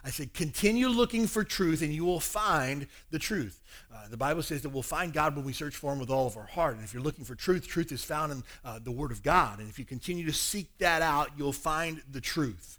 I 0.04 0.10
said, 0.10 0.34
continue 0.34 0.88
looking 0.88 1.26
for 1.26 1.44
truth 1.44 1.80
and 1.80 1.92
you 1.92 2.04
will 2.04 2.20
find 2.20 2.86
the 3.10 3.18
truth. 3.18 3.62
Uh, 3.92 4.06
the 4.10 4.18
Bible 4.18 4.42
says 4.42 4.60
that 4.62 4.68
we'll 4.68 4.82
find 4.82 5.14
God 5.14 5.34
when 5.34 5.46
we 5.46 5.54
search 5.54 5.76
for 5.76 5.94
him 5.94 5.98
with 5.98 6.10
all 6.10 6.26
of 6.26 6.36
our 6.36 6.44
heart. 6.44 6.74
And 6.76 6.84
if 6.84 6.92
you're 6.92 7.02
looking 7.02 7.24
for 7.24 7.34
truth, 7.34 7.66
truth 7.66 7.90
is 7.90 8.04
found 8.04 8.30
in 8.30 8.42
uh, 8.66 8.78
the 8.82 8.90
Word 8.90 9.12
of 9.12 9.22
God. 9.22 9.60
And 9.60 9.68
if 9.70 9.78
you 9.78 9.86
continue 9.86 10.26
to 10.26 10.32
seek 10.32 10.76
that 10.78 11.00
out, 11.00 11.30
you'll 11.38 11.54
find 11.54 12.02
the 12.10 12.20
truth. 12.20 12.78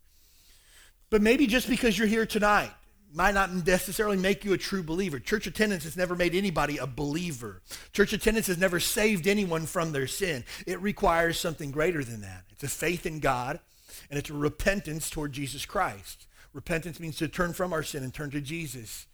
But 1.09 1.24
maybe 1.24 1.47
just 1.47 1.68
because 1.68 1.97
you're 1.97 2.07
here 2.07 2.27
tonight 2.27 2.71
might 3.12 3.33
not 3.33 3.51
necessarily 3.51 4.18
make 4.18 4.45
you 4.45 4.53
a 4.53 4.57
true 4.57 4.83
believer. 4.83 5.18
Church 5.18 5.47
attendance 5.47 5.83
has 5.83 5.97
never 5.97 6.15
made 6.15 6.36
anybody 6.36 6.77
a 6.77 6.86
believer. 6.86 7.62
Church 7.92 8.13
attendance 8.13 8.47
has 8.47 8.59
never 8.59 8.80
saved 8.80 9.25
anyone 9.25 9.65
from 9.65 9.94
their 9.94 10.06
sin. 10.06 10.44
It 10.68 10.80
requires 10.80 11.39
something 11.39 11.71
greater 11.71 12.03
than 12.03 12.21
that. 12.21 12.44
It's 12.51 12.63
a 12.63 12.68
faith 12.68 13.07
in 13.07 13.19
God 13.19 13.59
and 14.10 14.19
it's 14.19 14.30
a 14.30 14.34
repentance 14.34 15.10
toward 15.10 15.34
Jesus 15.34 15.66
Christ. 15.66 16.28
Repentance 16.54 17.00
means 17.00 17.18
to 17.18 17.28
turn 17.28 17.54
from 17.54 17.74
our 17.74 17.84
sin 17.84 18.04
and 18.04 18.13
turn 18.13 18.31
to 18.31 18.42
Jesus. 18.42 19.07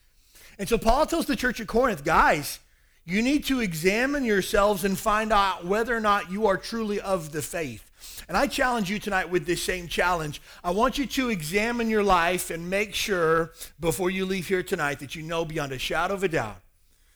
And 0.59 0.69
so 0.69 0.77
Paul 0.77 1.05
tells 1.05 1.25
the 1.25 1.35
church 1.35 1.59
at 1.59 1.67
Corinth, 1.67 2.03
guys, 2.03 2.59
you 3.03 3.21
need 3.21 3.45
to 3.45 3.61
examine 3.61 4.23
yourselves 4.25 4.83
and 4.83 4.97
find 4.97 5.33
out 5.33 5.65
whether 5.65 5.95
or 5.95 5.99
not 5.99 6.31
you 6.31 6.45
are 6.45 6.57
truly 6.57 7.01
of 7.01 7.31
the 7.31 7.41
faith. 7.41 7.89
And 8.27 8.37
I 8.37 8.47
challenge 8.47 8.89
you 8.89 8.99
tonight 8.99 9.29
with 9.29 9.45
this 9.45 9.63
same 9.63 9.87
challenge. 9.87 10.41
I 10.63 10.71
want 10.71 10.97
you 10.97 11.05
to 11.07 11.29
examine 11.29 11.89
your 11.89 12.03
life 12.03 12.51
and 12.51 12.69
make 12.69 12.93
sure 12.93 13.51
before 13.79 14.09
you 14.09 14.25
leave 14.25 14.47
here 14.47 14.63
tonight 14.63 14.99
that 14.99 15.15
you 15.15 15.23
know 15.23 15.45
beyond 15.45 15.71
a 15.71 15.79
shadow 15.79 16.13
of 16.13 16.23
a 16.23 16.27
doubt 16.27 16.61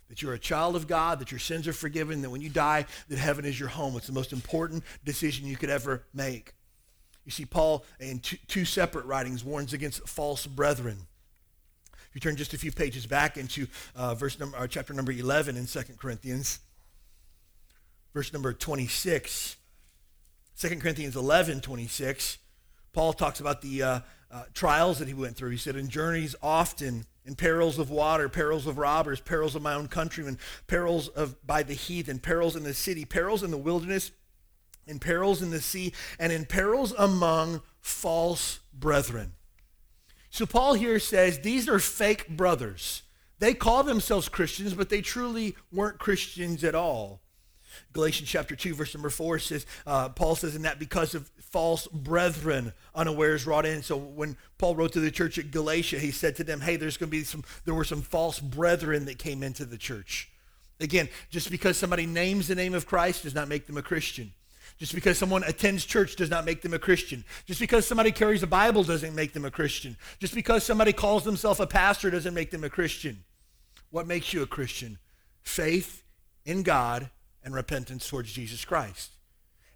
that 0.10 0.22
you're 0.22 0.33
a 0.33 0.39
child 0.39 0.75
of 0.75 0.88
God, 0.88 1.19
that 1.19 1.31
your 1.31 1.39
sins 1.39 1.68
are 1.68 1.74
forgiven, 1.74 2.22
that 2.22 2.30
when 2.30 2.42
you 2.42 2.50
die, 2.50 2.86
that 3.10 3.18
heaven 3.18 3.45
is 3.45 3.60
your 3.60 3.69
home. 3.69 3.98
It's 3.98 4.07
the 4.07 4.13
most 4.13 4.33
important 4.33 4.83
decision 5.04 5.48
you 5.48 5.57
could 5.57 5.69
ever 5.69 6.04
make. 6.13 6.54
You 7.25 7.31
see, 7.31 7.45
Paul, 7.45 7.83
in 8.00 8.19
two, 8.19 8.38
two 8.48 8.66
separate 8.66 9.06
writings, 9.06 9.44
warns 9.44 9.74
against 9.74 10.07
false 10.07 10.45
brethren. 10.45 10.98
If 11.94 12.10
you 12.13 12.22
turn 12.22 12.36
just 12.38 12.54
a 12.54 12.57
few 12.57 12.72
pages 12.72 13.07
back 13.07 13.36
into 13.36 13.68
uh, 13.95 14.13
verse 14.13 14.39
number, 14.39 14.57
uh, 14.57 14.68
chapter 14.68 14.94
number 14.94 15.12
11 15.12 15.57
in 15.57 15.66
2 15.66 15.81
Corinthians, 15.98 16.60
verse 18.13 18.31
number 18.31 18.54
26, 18.54 19.57
2 20.57 20.80
Corinthians 20.80 21.16
11, 21.16 21.62
26, 21.62 22.38
Paul 22.94 23.12
talks 23.12 23.41
about 23.41 23.62
the 23.62 23.84
uh, 23.84 24.00
uh, 24.32 24.44
trials 24.53 25.00
that 25.00 25.08
he 25.08 25.13
went 25.13 25.36
through. 25.36 25.50
He 25.50 25.58
said, 25.58 25.75
in 25.75 25.89
journeys 25.89 26.36
often, 26.41 27.05
in 27.25 27.36
perils 27.36 27.79
of 27.79 27.89
water, 27.89 28.29
perils 28.29 28.67
of 28.67 28.77
robbers, 28.77 29.20
perils 29.20 29.55
of 29.55 29.62
my 29.62 29.74
own 29.74 29.88
countrymen, 29.88 30.38
perils 30.67 31.08
of 31.10 31.36
by 31.46 31.63
the 31.63 31.74
heathen, 31.74 32.20
perils 32.20 32.55
in 32.55 32.63
the 32.63 32.74
city, 32.74 33.03
perils 33.03 33.44
in 33.44 33.51
the 33.51 33.58
wilderness, 33.58 34.12
in 34.88 35.00
perils 35.00 35.42
in 35.42 35.51
the 35.51 35.62
sea, 35.62 35.94
and 36.20 36.32
in 36.32 36.46
perils 36.46 36.94
among 36.98 37.62
false 37.82 38.60
brethren. 38.74 39.34
So 40.30 40.46
Paul 40.46 40.74
here 40.74 41.00
says 41.00 41.39
these 41.39 41.70
are 41.70 41.80
fake 41.80 42.27
brothers. 42.30 43.04
They 43.39 43.54
call 43.54 43.84
themselves 43.84 44.30
Christians, 44.30 44.74
but 44.74 44.89
they 44.89 45.01
truly 45.01 45.56
weren't 45.72 46.00
Christians 46.00 46.63
at 46.63 46.75
all. 46.75 47.22
Galatians 47.94 48.30
chapter 48.30 48.56
2, 48.56 48.74
verse 48.74 48.94
number 48.94 49.10
4 49.10 49.39
says, 49.39 49.65
uh, 49.86 50.10
Paul 50.10 50.36
says, 50.36 50.56
in 50.56 50.62
that 50.63 50.80
because 50.80 51.13
of 51.13 51.30
false 51.39 51.88
brethren 51.88 52.74
unawares 52.94 53.46
wrought 53.46 53.65
in. 53.65 53.82
So 53.82 53.98
when 53.98 54.38
Paul 54.58 54.75
wrote 54.75 54.94
to 54.94 55.00
the 55.00 55.12
church 55.12 55.38
at 55.38 55.51
Galatia, 55.51 56.00
he 56.00 56.12
said 56.12 56.36
to 56.38 56.44
them, 56.44 56.62
hey, 56.62 56.75
there's 56.75 56.98
going 56.98 57.10
to 57.10 57.18
be 57.18 57.24
some, 57.24 57.44
there 57.65 57.74
were 57.74 57.84
some 57.84 58.01
false 58.01 58.39
brethren 58.39 59.06
that 59.06 59.20
came 59.20 59.44
into 59.44 59.65
the 59.65 59.77
church. 59.77 60.30
Again, 60.80 61.08
just 61.30 61.50
because 61.50 61.77
somebody 61.77 62.06
names 62.06 62.48
the 62.48 62.56
name 62.56 62.74
of 62.74 62.86
Christ 62.86 63.24
does 63.24 63.36
not 63.36 63.48
make 63.48 63.68
them 63.68 63.77
a 63.77 63.82
Christian. 63.82 64.34
Just 64.77 64.94
because 64.94 65.17
someone 65.17 65.44
attends 65.44 65.86
church 65.86 66.17
does 66.17 66.29
not 66.29 66.44
make 66.44 66.62
them 66.62 66.74
a 66.74 66.79
Christian. 66.79 67.24
Just 67.46 67.62
because 67.62 67.88
somebody 67.88 68.12
carries 68.12 68.44
a 68.44 68.48
Bible 68.48 68.84
doesn't 68.84 69.15
make 69.15 69.32
them 69.32 69.46
a 69.46 69.51
Christian. 69.51 69.96
Just 70.20 70.36
because 70.36 70.63
somebody 70.63 70.91
calls 70.91 71.24
themselves 71.24 71.60
a 71.60 71.67
pastor 71.67 72.10
doesn't 72.10 72.34
make 72.34 72.51
them 72.51 72.63
a 72.63 72.70
Christian. 72.70 73.24
What 73.89 74.05
makes 74.05 74.34
you 74.34 74.41
a 74.41 74.48
Christian? 74.48 74.98
Faith 75.41 76.03
in 76.44 76.63
God 76.63 77.10
and 77.44 77.55
repentance 77.55 78.10
towards 78.10 78.34
Jesus 78.34 78.65
Christ. 78.65 79.12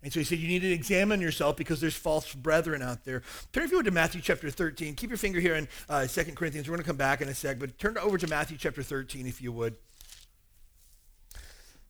And 0.01 0.12
so 0.12 0.20
he 0.20 0.24
said, 0.24 0.39
you 0.39 0.48
need 0.48 0.62
to 0.62 0.72
examine 0.72 1.20
yourself 1.22 1.58
because 1.58 1.82
there's 1.82 1.96
false 1.96 2.34
brethren 2.34 2.82
out 2.82 3.03
there. 3.06 3.22
Turn 3.51 3.63
if 3.63 3.72
you 3.72 3.77
would 3.77 3.86
to 3.86 3.91
Matthew 3.91 4.22
chapter 4.22 4.50
13. 4.50 4.96
Keep 4.96 5.10
your 5.10 5.18
finger 5.18 5.39
here 5.39 5.56
in 5.56 5.68
uh, 5.89 6.08
2 6.08 6.24
Corinthians. 6.36 6.68
We're 6.68 6.75
going 6.75 6.84
to 6.84 6.88
come 6.88 6.98
back 6.98 7.22
in 7.22 7.27
a 7.27 7.34
sec, 7.34 7.60
but 7.60 7.77
turn 7.77 7.98
over 7.98 8.18
to 8.18 8.27
Matthew 8.27 8.58
chapter 8.58 8.82
13 8.82 9.27
if 9.27 9.41
you 9.41 9.51
would. 9.51 9.75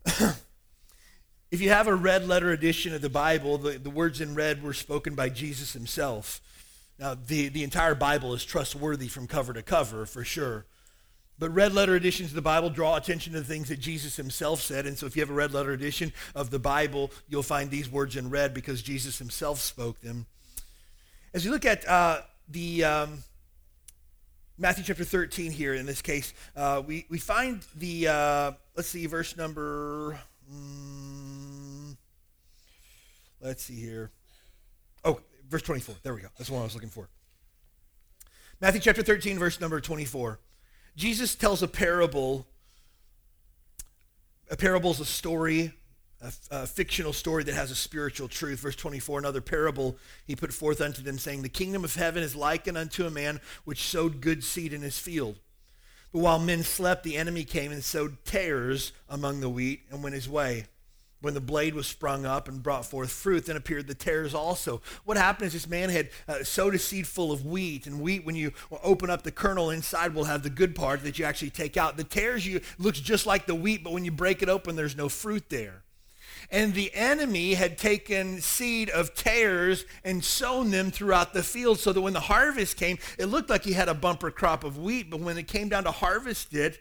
If 1.52 1.62
you 1.62 1.70
have 1.70 1.88
a 1.88 1.96
red 1.96 2.28
letter 2.28 2.52
edition 2.52 2.94
of 2.94 3.02
the 3.02 3.10
Bible, 3.10 3.58
the, 3.58 3.72
the 3.72 3.90
words 3.90 4.22
in 4.22 4.36
red 4.36 4.62
were 4.62 4.74
spoken 4.74 5.16
by 5.16 5.30
Jesus 5.30 5.74
himself. 5.74 6.42
Now, 7.00 7.16
the, 7.16 7.50
the 7.50 7.64
entire 7.64 7.96
Bible 7.96 8.34
is 8.34 8.46
trustworthy 8.46 9.08
from 9.08 9.26
cover 9.26 9.54
to 9.54 9.64
cover, 9.64 10.06
for 10.06 10.24
sure. 10.24 10.66
But 11.40 11.50
red 11.52 11.74
letter 11.74 11.96
editions 11.96 12.30
of 12.30 12.36
the 12.36 12.42
Bible 12.42 12.70
draw 12.70 12.98
attention 12.98 13.34
to 13.34 13.40
the 13.40 13.46
things 13.46 13.70
that 13.70 13.80
Jesus 13.80 14.18
himself 14.18 14.62
said. 14.62 14.86
And 14.86 14.98
so 14.98 15.06
if 15.06 15.16
you 15.16 15.22
have 15.22 15.30
a 15.30 15.34
red 15.34 15.54
letter 15.54 15.72
edition 15.72 16.12
of 16.36 16.52
the 16.52 16.60
Bible, 16.60 17.12
you'll 17.30 17.42
find 17.42 17.72
these 17.72 17.90
words 17.90 18.16
in 18.16 18.30
red 18.30 18.54
because 18.54 18.82
Jesus 18.82 19.18
himself 19.18 19.60
spoke 19.60 20.02
them. 20.02 20.28
As 21.34 21.46
we 21.46 21.52
look 21.52 21.66
at 21.66 21.88
uh, 21.88 22.22
the 22.50 22.84
um, 22.84 23.24
Matthew 24.58 24.84
chapter 24.84 25.06
13 25.06 25.52
here, 25.52 25.74
in 25.74 25.86
this 25.86 26.02
case, 26.02 26.34
uh, 26.58 26.84
we, 26.86 27.06
we 27.10 27.18
find 27.18 27.66
the, 27.76 28.10
uh, 28.10 28.52
let's 28.76 28.90
see, 28.90 29.06
verse 29.06 29.38
number, 29.38 30.20
mm, 30.54 31.39
let's 33.42 33.64
see 33.64 33.80
here. 33.80 34.12
Oh, 35.04 35.20
verse 35.50 35.62
24. 35.62 35.96
There 36.04 36.14
we 36.14 36.22
go. 36.22 36.28
That's 36.38 36.50
one 36.50 36.62
I 36.62 36.66
was 36.66 36.74
looking 36.74 36.90
for. 36.90 37.10
Matthew 38.62 38.82
chapter 38.82 39.02
13, 39.02 39.40
verse 39.40 39.60
number 39.62 39.80
24. 39.80 40.40
Jesus 40.96 41.36
tells 41.36 41.64
a 41.64 41.68
parable. 41.68 42.46
A 44.52 44.58
parable 44.58 44.92
is 44.92 45.00
a 45.00 45.06
story 45.06 45.74
a, 46.22 46.32
a, 46.52 46.68
fictional 46.68 47.14
story 47.14 47.44
that 47.44 47.56
has 47.56 47.72
a 47.72 47.76
spiritual 47.76 48.28
truth. 48.28 48.60
Verse 48.60 48.76
24, 48.76 49.20
another 49.20 49.42
parable 49.42 49.98
he 50.26 50.36
put 50.36 50.54
forth 50.54 50.82
unto 50.82 51.02
them, 51.02 51.18
saying, 51.18 51.42
The 51.42 51.50
kingdom 51.50 51.84
of 51.84 51.96
heaven 51.96 52.24
is 52.24 52.36
likened 52.36 52.78
unto 52.78 53.06
a 53.06 53.12
man 53.12 53.40
which 53.64 53.84
sowed 53.84 54.22
good 54.22 54.44
seed 54.44 54.74
in 54.74 54.82
his 54.82 55.00
field. 55.00 55.40
But 56.12 56.20
while 56.20 56.40
men 56.40 56.64
slept, 56.64 57.04
the 57.04 57.18
enemy 57.18 57.44
came 57.44 57.72
and 57.72 57.84
sowed 57.84 58.24
tares 58.26 58.92
among 59.08 59.40
the 59.40 59.50
wheat 59.50 59.84
and 59.92 60.04
went 60.04 60.16
his 60.16 60.28
way. 60.28 60.66
When 61.22 61.34
the 61.34 61.42
blade 61.42 61.76
was 61.76 61.86
sprung 61.86 62.26
up 62.26 62.48
and 62.48 62.64
brought 62.64 62.86
forth 62.86 63.12
fruit, 63.12 63.46
then 63.46 63.58
appeared 63.58 63.88
the 63.88 63.94
tares 63.94 64.34
also. 64.34 64.82
What 65.04 65.18
happened 65.18 65.48
is 65.48 65.54
this 65.54 65.68
man 65.68 65.90
had 65.90 66.10
uh, 66.30 66.44
sowed 66.44 66.76
a 66.76 66.80
seed 66.80 67.08
full 67.08 67.34
of 67.34 67.46
wheat, 67.46 67.88
and 67.88 68.00
wheat, 68.00 68.26
when 68.26 68.38
you 68.38 68.54
open 68.84 69.10
up 69.10 69.24
the 69.24 69.32
kernel 69.32 69.70
inside, 69.70 70.14
will 70.14 70.24
have 70.24 70.44
the 70.44 70.50
good 70.50 70.76
part 70.76 71.04
that 71.04 71.20
you 71.20 71.26
actually 71.26 71.50
take 71.50 71.76
out. 71.76 71.98
The 71.98 72.06
tares 72.06 72.48
you 72.48 72.62
looks 72.78 73.02
just 73.02 73.26
like 73.26 73.48
the 73.48 73.56
wheat, 73.56 73.84
but 73.84 73.92
when 73.92 74.06
you 74.06 74.12
break 74.12 74.42
it 74.42 74.48
open, 74.48 74.78
there's 74.78 74.96
no 74.96 75.10
fruit 75.10 75.50
there. 75.50 75.84
And 76.52 76.74
the 76.74 76.94
enemy 76.94 77.56
had 77.56 77.78
taken 77.78 78.40
seed 78.40 78.90
of 78.90 79.14
tares 79.14 79.86
and 80.06 80.24
sown 80.24 80.72
them 80.72 80.90
throughout 80.90 81.34
the 81.34 81.44
field 81.44 81.80
so 81.80 81.92
that 81.92 82.02
when 82.02 82.14
the 82.14 82.22
harvest 82.22 82.78
came, 82.78 82.98
it 83.18 83.26
looked 83.26 83.50
like 83.50 83.66
he 83.66 83.74
had 83.74 83.90
a 83.90 83.94
bumper 83.94 84.32
crop 84.32 84.64
of 84.64 84.78
wheat, 84.78 85.10
but 85.10 85.20
when 85.20 85.38
it 85.38 85.48
came 85.48 85.68
down 85.68 85.84
to 85.84 85.92
harvest 85.92 86.54
it, 86.54 86.80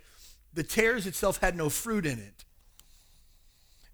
the 0.55 0.63
tares 0.63 1.07
itself 1.07 1.39
had 1.39 1.57
no 1.57 1.69
fruit 1.69 2.07
in 2.07 2.19
it. 2.19 2.38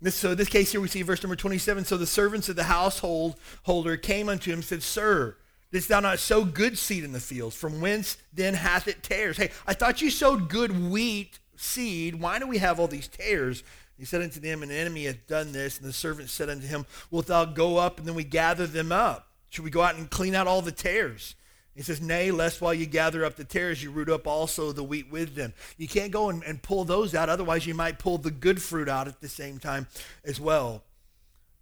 This, 0.04 0.14
so 0.16 0.34
this 0.34 0.50
case 0.50 0.70
here 0.70 0.82
we 0.82 0.88
see 0.88 1.00
verse 1.00 1.22
number 1.22 1.34
27. 1.34 1.86
So 1.86 1.96
the 1.96 2.06
servants 2.06 2.50
of 2.50 2.56
the 2.56 2.64
household 2.64 3.36
holder 3.62 3.96
came 3.96 4.28
unto 4.28 4.50
him 4.50 4.58
and 4.58 4.64
said, 4.64 4.82
Sir, 4.82 5.38
didst 5.72 5.88
thou 5.88 6.00
not 6.00 6.18
sow 6.18 6.44
good 6.44 6.76
seed 6.76 7.04
in 7.04 7.12
the 7.12 7.20
fields? 7.20 7.56
From 7.56 7.80
whence 7.80 8.18
then 8.30 8.52
hath 8.52 8.86
it 8.86 9.02
tares? 9.02 9.38
Hey, 9.38 9.50
I 9.66 9.72
thought 9.72 10.02
you 10.02 10.10
sowed 10.10 10.50
good 10.50 10.90
wheat 10.90 11.38
seed. 11.56 12.20
Why 12.20 12.38
do 12.38 12.46
we 12.46 12.58
have 12.58 12.78
all 12.78 12.86
these 12.86 13.08
tares? 13.08 13.62
He 13.96 14.04
said 14.04 14.20
unto 14.20 14.40
them, 14.40 14.62
An 14.62 14.70
enemy 14.70 15.04
hath 15.04 15.26
done 15.26 15.52
this. 15.52 15.78
And 15.78 15.88
the 15.88 15.92
servant 15.94 16.28
said 16.28 16.50
unto 16.50 16.66
him, 16.66 16.84
Wilt 17.10 17.28
thou 17.28 17.46
go 17.46 17.78
up 17.78 17.98
and 17.98 18.06
then 18.06 18.14
we 18.14 18.24
gather 18.24 18.66
them 18.66 18.92
up? 18.92 19.28
Should 19.48 19.64
we 19.64 19.70
go 19.70 19.80
out 19.80 19.94
and 19.94 20.10
clean 20.10 20.34
out 20.34 20.46
all 20.46 20.60
the 20.60 20.70
tares? 20.70 21.34
He 21.74 21.82
says, 21.82 22.00
Nay, 22.00 22.30
lest 22.30 22.60
while 22.60 22.74
you 22.74 22.86
gather 22.86 23.24
up 23.24 23.36
the 23.36 23.44
tares, 23.44 23.82
you 23.82 23.90
root 23.90 24.08
up 24.08 24.26
also 24.26 24.70
the 24.70 24.84
wheat 24.84 25.10
with 25.10 25.34
them. 25.34 25.52
You 25.76 25.88
can't 25.88 26.12
go 26.12 26.28
and, 26.30 26.42
and 26.44 26.62
pull 26.62 26.84
those 26.84 27.14
out, 27.14 27.28
otherwise, 27.28 27.66
you 27.66 27.74
might 27.74 27.98
pull 27.98 28.18
the 28.18 28.30
good 28.30 28.62
fruit 28.62 28.88
out 28.88 29.08
at 29.08 29.20
the 29.20 29.28
same 29.28 29.58
time 29.58 29.88
as 30.24 30.40
well. 30.40 30.84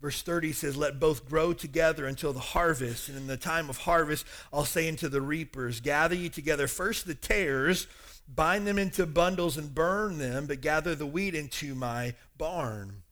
Verse 0.03 0.21
30 0.21 0.53
says, 0.53 0.77
Let 0.77 1.01
both 1.01 1.29
grow 1.29 1.53
together 1.53 2.07
until 2.07 2.33
the 2.33 2.41
harvest. 2.41 3.09
And 3.09 3.17
in 3.17 3.27
the 3.29 3.37
time 3.37 3.71
of 3.71 3.79
harvest, 3.79 4.27
I'll 4.53 4.65
say 4.65 4.89
unto 4.89 5.09
the 5.09 5.23
reapers, 5.23 5.81
Gather 5.81 6.17
ye 6.17 6.29
together 6.29 6.67
first 6.67 7.07
the 7.07 7.15
tares 7.15 7.87
bind 8.29 8.67
them 8.67 8.79
into 8.79 9.07
bundles 9.07 9.57
and 9.57 9.75
burn 9.75 10.19
them, 10.19 10.47
but 10.47 10.61
gather 10.61 10.95
the 10.95 11.07
wheat 11.07 11.35
into 11.35 11.75
my 11.75 12.15
barn. 12.39 13.03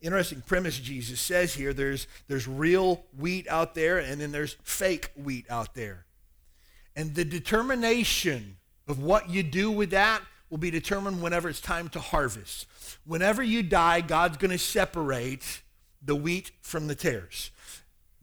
Interesting 0.00 0.42
premise 0.46 0.78
Jesus 0.78 1.20
says 1.20 1.54
here 1.54 1.72
there's, 1.72 2.06
there's 2.28 2.46
real 2.46 3.04
wheat 3.18 3.48
out 3.48 3.74
there, 3.74 3.98
and 3.98 4.20
then 4.20 4.32
there's 4.32 4.56
fake 4.62 5.10
wheat 5.16 5.46
out 5.50 5.74
there. 5.74 6.04
And 6.98 7.14
the 7.14 7.24
determination 7.24 8.56
of 8.88 9.00
what 9.00 9.30
you 9.30 9.44
do 9.44 9.70
with 9.70 9.90
that 9.90 10.20
will 10.50 10.58
be 10.58 10.72
determined 10.72 11.22
whenever 11.22 11.48
it's 11.48 11.60
time 11.60 11.88
to 11.90 12.00
harvest. 12.00 12.66
Whenever 13.06 13.40
you 13.40 13.62
die, 13.62 14.00
God's 14.00 14.36
going 14.36 14.50
to 14.50 14.58
separate 14.58 15.62
the 16.02 16.16
wheat 16.16 16.50
from 16.60 16.88
the 16.88 16.96
tares. 16.96 17.52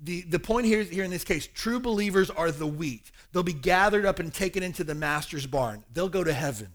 The, 0.04 0.24
the 0.24 0.40
point 0.40 0.66
here, 0.66 0.84
here 0.84 1.06
in 1.06 1.10
this 1.10 1.24
case, 1.24 1.48
true 1.48 1.80
believers 1.80 2.30
are 2.30 2.52
the 2.52 2.68
wheat. 2.68 3.12
They'll 3.32 3.44
be 3.44 3.54
gathered 3.54 4.06
up 4.06 4.20
and 4.20 4.34
taken 4.34 4.62
into 4.62 4.84
the 4.84 4.94
master's 4.94 5.48
barn. 5.48 5.86
They'll 5.94 6.10
go 6.10 6.26
to 6.26 6.34
heaven. 6.34 6.68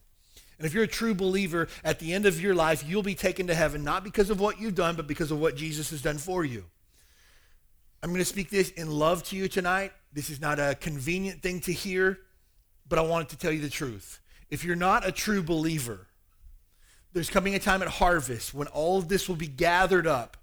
And 0.57 0.67
if 0.67 0.73
you're 0.73 0.85
a 0.85 0.89
true 0.89 1.15
believer, 1.15 1.69
at 1.85 1.99
the 1.99 2.15
end 2.15 2.25
of 2.25 2.41
your 2.41 2.55
life, 2.55 2.83
you'll 2.89 3.03
be 3.03 3.15
taken 3.15 3.47
to 3.49 3.55
heaven, 3.55 3.85
not 3.85 4.05
because 4.05 4.31
of 4.31 4.41
what 4.41 4.59
you've 4.59 4.75
done, 4.75 4.97
but 4.97 5.07
because 5.07 5.31
of 5.31 5.39
what 5.39 5.55
Jesus 5.55 5.91
has 5.91 6.01
done 6.01 6.17
for 6.17 6.47
you. 6.47 6.65
I'm 8.03 8.09
going 8.09 8.21
to 8.21 8.25
speak 8.25 8.49
this 8.49 8.71
in 8.71 8.91
love 8.91 9.23
to 9.25 9.37
you 9.37 9.47
tonight. 9.47 9.93
This 10.13 10.31
is 10.31 10.41
not 10.41 10.59
a 10.59 10.75
convenient 10.75 11.43
thing 11.43 11.61
to 11.61 11.73
hear, 11.73 12.19
but 12.89 12.99
I 12.99 13.03
wanted 13.03 13.29
to 13.31 13.37
tell 13.37 13.53
you 13.53 13.61
the 13.61 13.71
truth. 13.71 14.21
If 14.51 14.65
you're 14.65 14.77
not 14.77 15.07
a 15.07 15.13
true 15.13 15.43
believer, 15.43 16.09
there's 17.13 17.31
coming 17.31 17.55
a 17.55 17.59
time 17.59 17.83
at 17.83 17.89
harvest 17.89 18.53
when 18.53 18.67
all 18.69 18.99
of 18.99 19.09
this 19.09 19.29
will 19.29 19.37
be 19.37 19.47
gathered 19.47 20.07
up 20.07 20.37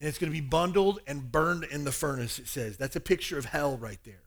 and 0.00 0.08
it's 0.08 0.18
going 0.18 0.32
to 0.32 0.38
be 0.38 0.46
bundled 0.46 1.00
and 1.06 1.32
burned 1.32 1.64
in 1.64 1.84
the 1.84 1.92
furnace, 1.92 2.38
it 2.38 2.48
says. 2.48 2.76
That's 2.76 2.96
a 2.96 3.00
picture 3.00 3.38
of 3.38 3.46
hell 3.46 3.76
right 3.76 3.98
there. 4.04 4.22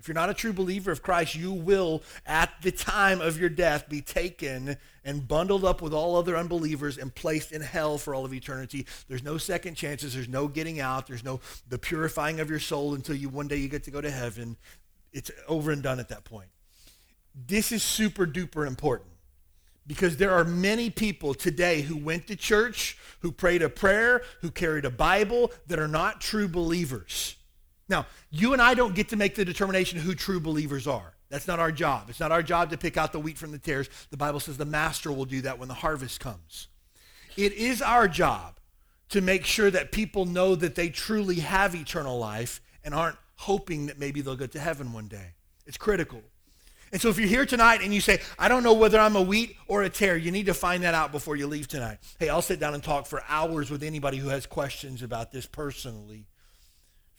If 0.00 0.08
you're 0.08 0.14
not 0.14 0.30
a 0.30 0.34
true 0.34 0.54
believer 0.54 0.90
of 0.90 1.02
Christ, 1.02 1.34
you 1.34 1.52
will, 1.52 2.02
at 2.24 2.50
the 2.62 2.72
time 2.72 3.20
of 3.20 3.38
your 3.38 3.50
death, 3.50 3.86
be 3.86 4.00
taken 4.00 4.78
and 5.04 5.28
bundled 5.28 5.62
up 5.62 5.82
with 5.82 5.92
all 5.92 6.16
other 6.16 6.38
unbelievers 6.38 6.96
and 6.96 7.14
placed 7.14 7.52
in 7.52 7.60
hell 7.60 7.98
for 7.98 8.14
all 8.14 8.24
of 8.24 8.32
eternity. 8.32 8.86
There's 9.08 9.22
no 9.22 9.36
second 9.36 9.74
chances. 9.74 10.14
There's 10.14 10.28
no 10.28 10.48
getting 10.48 10.80
out. 10.80 11.06
There's 11.06 11.22
no 11.22 11.40
the 11.68 11.78
purifying 11.78 12.40
of 12.40 12.48
your 12.48 12.60
soul 12.60 12.94
until 12.94 13.14
you 13.14 13.28
one 13.28 13.46
day 13.46 13.56
you 13.56 13.68
get 13.68 13.84
to 13.84 13.90
go 13.90 14.00
to 14.00 14.10
heaven. 14.10 14.56
It's 15.12 15.30
over 15.46 15.70
and 15.70 15.82
done 15.82 16.00
at 16.00 16.08
that 16.08 16.24
point. 16.24 16.48
This 17.46 17.70
is 17.70 17.82
super 17.82 18.26
duper 18.26 18.66
important 18.66 19.10
because 19.86 20.16
there 20.16 20.32
are 20.32 20.44
many 20.44 20.88
people 20.88 21.34
today 21.34 21.82
who 21.82 21.96
went 21.96 22.26
to 22.28 22.36
church, 22.36 22.96
who 23.20 23.32
prayed 23.32 23.60
a 23.60 23.68
prayer, 23.68 24.22
who 24.40 24.50
carried 24.50 24.86
a 24.86 24.90
Bible 24.90 25.52
that 25.66 25.78
are 25.78 25.88
not 25.88 26.22
true 26.22 26.48
believers. 26.48 27.36
Now, 27.90 28.06
you 28.30 28.52
and 28.52 28.62
I 28.62 28.74
don't 28.74 28.94
get 28.94 29.08
to 29.08 29.16
make 29.16 29.34
the 29.34 29.44
determination 29.44 29.98
who 29.98 30.14
true 30.14 30.38
believers 30.38 30.86
are. 30.86 31.12
That's 31.28 31.48
not 31.48 31.58
our 31.58 31.72
job. 31.72 32.08
It's 32.08 32.20
not 32.20 32.32
our 32.32 32.42
job 32.42 32.70
to 32.70 32.78
pick 32.78 32.96
out 32.96 33.12
the 33.12 33.18
wheat 33.18 33.36
from 33.36 33.50
the 33.50 33.58
tares. 33.58 33.90
The 34.10 34.16
Bible 34.16 34.40
says 34.40 34.56
the 34.56 34.64
master 34.64 35.12
will 35.12 35.24
do 35.24 35.42
that 35.42 35.58
when 35.58 35.68
the 35.68 35.74
harvest 35.74 36.20
comes. 36.20 36.68
It 37.36 37.52
is 37.52 37.82
our 37.82 38.06
job 38.08 38.58
to 39.10 39.20
make 39.20 39.44
sure 39.44 39.70
that 39.72 39.90
people 39.90 40.24
know 40.24 40.54
that 40.54 40.76
they 40.76 40.88
truly 40.88 41.36
have 41.36 41.74
eternal 41.74 42.18
life 42.18 42.60
and 42.84 42.94
aren't 42.94 43.16
hoping 43.36 43.86
that 43.86 43.98
maybe 43.98 44.20
they'll 44.20 44.36
get 44.36 44.52
to 44.52 44.60
heaven 44.60 44.92
one 44.92 45.08
day. 45.08 45.34
It's 45.66 45.76
critical. 45.76 46.22
And 46.92 47.00
so 47.00 47.08
if 47.08 47.18
you're 47.18 47.28
here 47.28 47.46
tonight 47.46 47.80
and 47.82 47.92
you 47.92 48.00
say, 48.00 48.20
I 48.38 48.48
don't 48.48 48.62
know 48.62 48.72
whether 48.72 48.98
I'm 48.98 49.16
a 49.16 49.22
wheat 49.22 49.56
or 49.66 49.82
a 49.82 49.90
tare, 49.90 50.16
you 50.16 50.30
need 50.30 50.46
to 50.46 50.54
find 50.54 50.82
that 50.84 50.94
out 50.94 51.12
before 51.12 51.36
you 51.36 51.46
leave 51.46 51.66
tonight. 51.66 51.98
Hey, 52.18 52.28
I'll 52.28 52.42
sit 52.42 52.60
down 52.60 52.74
and 52.74 52.82
talk 52.82 53.06
for 53.06 53.22
hours 53.28 53.70
with 53.70 53.82
anybody 53.82 54.18
who 54.18 54.28
has 54.28 54.46
questions 54.46 55.02
about 55.02 55.32
this 55.32 55.46
personally 55.46 56.26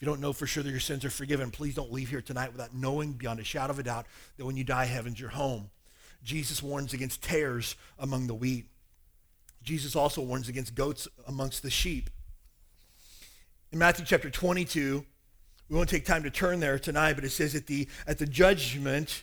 you 0.02 0.06
don't 0.06 0.20
know 0.20 0.32
for 0.32 0.48
sure 0.48 0.64
that 0.64 0.70
your 0.70 0.80
sins 0.80 1.04
are 1.04 1.10
forgiven, 1.10 1.52
please 1.52 1.76
don't 1.76 1.92
leave 1.92 2.08
here 2.08 2.20
tonight 2.20 2.50
without 2.50 2.74
knowing 2.74 3.12
beyond 3.12 3.38
a 3.38 3.44
shadow 3.44 3.70
of 3.70 3.78
a 3.78 3.84
doubt 3.84 4.04
that 4.36 4.44
when 4.44 4.56
you 4.56 4.64
die, 4.64 4.84
heaven's 4.84 5.20
your 5.20 5.30
home. 5.30 5.70
Jesus 6.24 6.60
warns 6.60 6.92
against 6.92 7.22
tares 7.22 7.76
among 8.00 8.26
the 8.26 8.34
wheat. 8.34 8.66
Jesus 9.62 9.94
also 9.94 10.20
warns 10.20 10.48
against 10.48 10.74
goats 10.74 11.06
amongst 11.28 11.62
the 11.62 11.70
sheep. 11.70 12.10
In 13.70 13.78
Matthew 13.78 14.04
chapter 14.04 14.28
22, 14.28 15.06
we 15.68 15.76
won't 15.76 15.88
take 15.88 16.04
time 16.04 16.24
to 16.24 16.30
turn 16.30 16.58
there 16.58 16.80
tonight, 16.80 17.12
but 17.12 17.22
it 17.22 17.30
says 17.30 17.54
at 17.54 17.68
the, 17.68 17.86
at 18.04 18.18
the 18.18 18.26
judgment, 18.26 19.22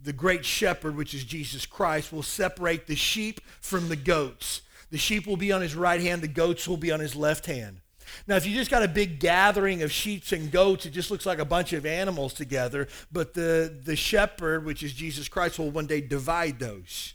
the 0.00 0.14
great 0.14 0.46
shepherd, 0.46 0.96
which 0.96 1.12
is 1.12 1.24
Jesus 1.24 1.66
Christ, 1.66 2.10
will 2.10 2.22
separate 2.22 2.86
the 2.86 2.96
sheep 2.96 3.38
from 3.60 3.90
the 3.90 3.96
goats. 3.96 4.62
The 4.90 4.96
sheep 4.96 5.26
will 5.26 5.36
be 5.36 5.52
on 5.52 5.60
his 5.60 5.74
right 5.74 6.00
hand, 6.00 6.22
the 6.22 6.28
goats 6.28 6.66
will 6.66 6.78
be 6.78 6.90
on 6.90 7.00
his 7.00 7.14
left 7.14 7.44
hand. 7.44 7.82
Now, 8.26 8.36
if 8.36 8.46
you 8.46 8.54
just 8.54 8.70
got 8.70 8.82
a 8.82 8.88
big 8.88 9.20
gathering 9.20 9.82
of 9.82 9.92
sheep 9.92 10.24
and 10.32 10.50
goats, 10.50 10.86
it 10.86 10.90
just 10.90 11.10
looks 11.10 11.26
like 11.26 11.38
a 11.38 11.44
bunch 11.44 11.72
of 11.72 11.86
animals 11.86 12.32
together. 12.32 12.88
But 13.10 13.34
the, 13.34 13.74
the 13.84 13.96
shepherd, 13.96 14.64
which 14.64 14.82
is 14.82 14.92
Jesus 14.92 15.28
Christ, 15.28 15.58
will 15.58 15.70
one 15.70 15.86
day 15.86 16.00
divide 16.00 16.58
those. 16.58 17.14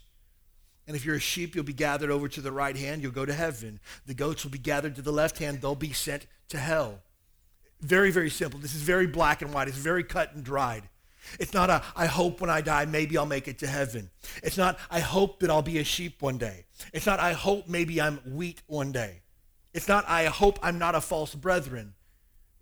And 0.86 0.96
if 0.96 1.04
you're 1.04 1.16
a 1.16 1.20
sheep, 1.20 1.54
you'll 1.54 1.64
be 1.64 1.72
gathered 1.72 2.10
over 2.10 2.28
to 2.28 2.40
the 2.40 2.52
right 2.52 2.76
hand, 2.76 3.02
you'll 3.02 3.12
go 3.12 3.24
to 3.24 3.32
heaven. 3.32 3.80
The 4.06 4.14
goats 4.14 4.44
will 4.44 4.50
be 4.50 4.58
gathered 4.58 4.96
to 4.96 5.02
the 5.02 5.12
left 5.12 5.38
hand, 5.38 5.60
they'll 5.60 5.74
be 5.74 5.92
sent 5.92 6.26
to 6.48 6.58
hell. 6.58 7.00
Very, 7.80 8.10
very 8.10 8.30
simple. 8.30 8.60
This 8.60 8.74
is 8.74 8.82
very 8.82 9.06
black 9.06 9.42
and 9.42 9.52
white. 9.52 9.68
It's 9.68 9.76
very 9.76 10.04
cut 10.04 10.34
and 10.34 10.44
dried. 10.44 10.88
It's 11.38 11.52
not 11.52 11.70
a, 11.70 11.82
I 11.94 12.06
hope 12.06 12.40
when 12.40 12.50
I 12.50 12.60
die, 12.60 12.84
maybe 12.84 13.16
I'll 13.16 13.26
make 13.26 13.48
it 13.48 13.58
to 13.60 13.66
heaven. 13.66 14.10
It's 14.42 14.56
not, 14.56 14.78
I 14.90 15.00
hope 15.00 15.40
that 15.40 15.50
I'll 15.50 15.62
be 15.62 15.78
a 15.78 15.84
sheep 15.84 16.20
one 16.20 16.38
day. 16.38 16.64
It's 16.92 17.06
not, 17.06 17.20
I 17.20 17.32
hope 17.32 17.68
maybe 17.68 18.00
I'm 18.00 18.18
wheat 18.18 18.62
one 18.66 18.92
day. 18.92 19.21
It's 19.74 19.88
not, 19.88 20.08
I 20.08 20.24
hope 20.26 20.58
I'm 20.62 20.78
not 20.78 20.94
a 20.94 21.00
false 21.00 21.34
brethren. 21.34 21.94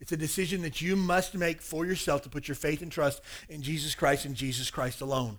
It's 0.01 0.13
a 0.13 0.17
decision 0.17 0.63
that 0.63 0.81
you 0.81 0.97
must 0.97 1.35
make 1.35 1.61
for 1.61 1.85
yourself 1.85 2.23
to 2.23 2.31
put 2.31 2.49
your 2.49 2.55
faith 2.55 2.81
and 2.83 2.91
trust 2.91 3.21
in 3.49 3.63
Jesus 3.63 3.95
Christ 3.95 4.25
and 4.25 4.35
Jesus 4.35 4.71
Christ 4.71 5.01
alone. 5.01 5.39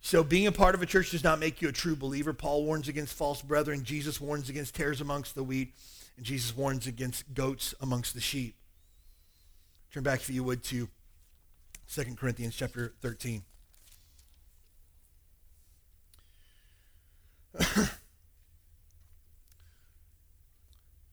So 0.00 0.24
being 0.24 0.46
a 0.46 0.52
part 0.52 0.74
of 0.74 0.82
a 0.82 0.86
church 0.86 1.10
does 1.10 1.22
not 1.22 1.38
make 1.38 1.62
you 1.62 1.68
a 1.68 1.72
true 1.72 1.94
believer. 1.94 2.32
Paul 2.32 2.64
warns 2.64 2.88
against 2.88 3.14
false 3.14 3.42
brethren. 3.42 3.84
Jesus 3.84 4.20
warns 4.20 4.48
against 4.48 4.74
tares 4.74 5.00
amongst 5.00 5.34
the 5.34 5.44
wheat. 5.44 5.74
And 6.16 6.26
Jesus 6.26 6.56
warns 6.56 6.86
against 6.86 7.34
goats 7.34 7.74
amongst 7.80 8.14
the 8.14 8.20
sheep. 8.20 8.56
Turn 9.92 10.02
back, 10.02 10.20
if 10.20 10.30
you 10.30 10.42
would, 10.42 10.64
to 10.64 10.88
2 11.92 12.14
Corinthians 12.16 12.56
chapter 12.56 12.94
13. 13.00 13.42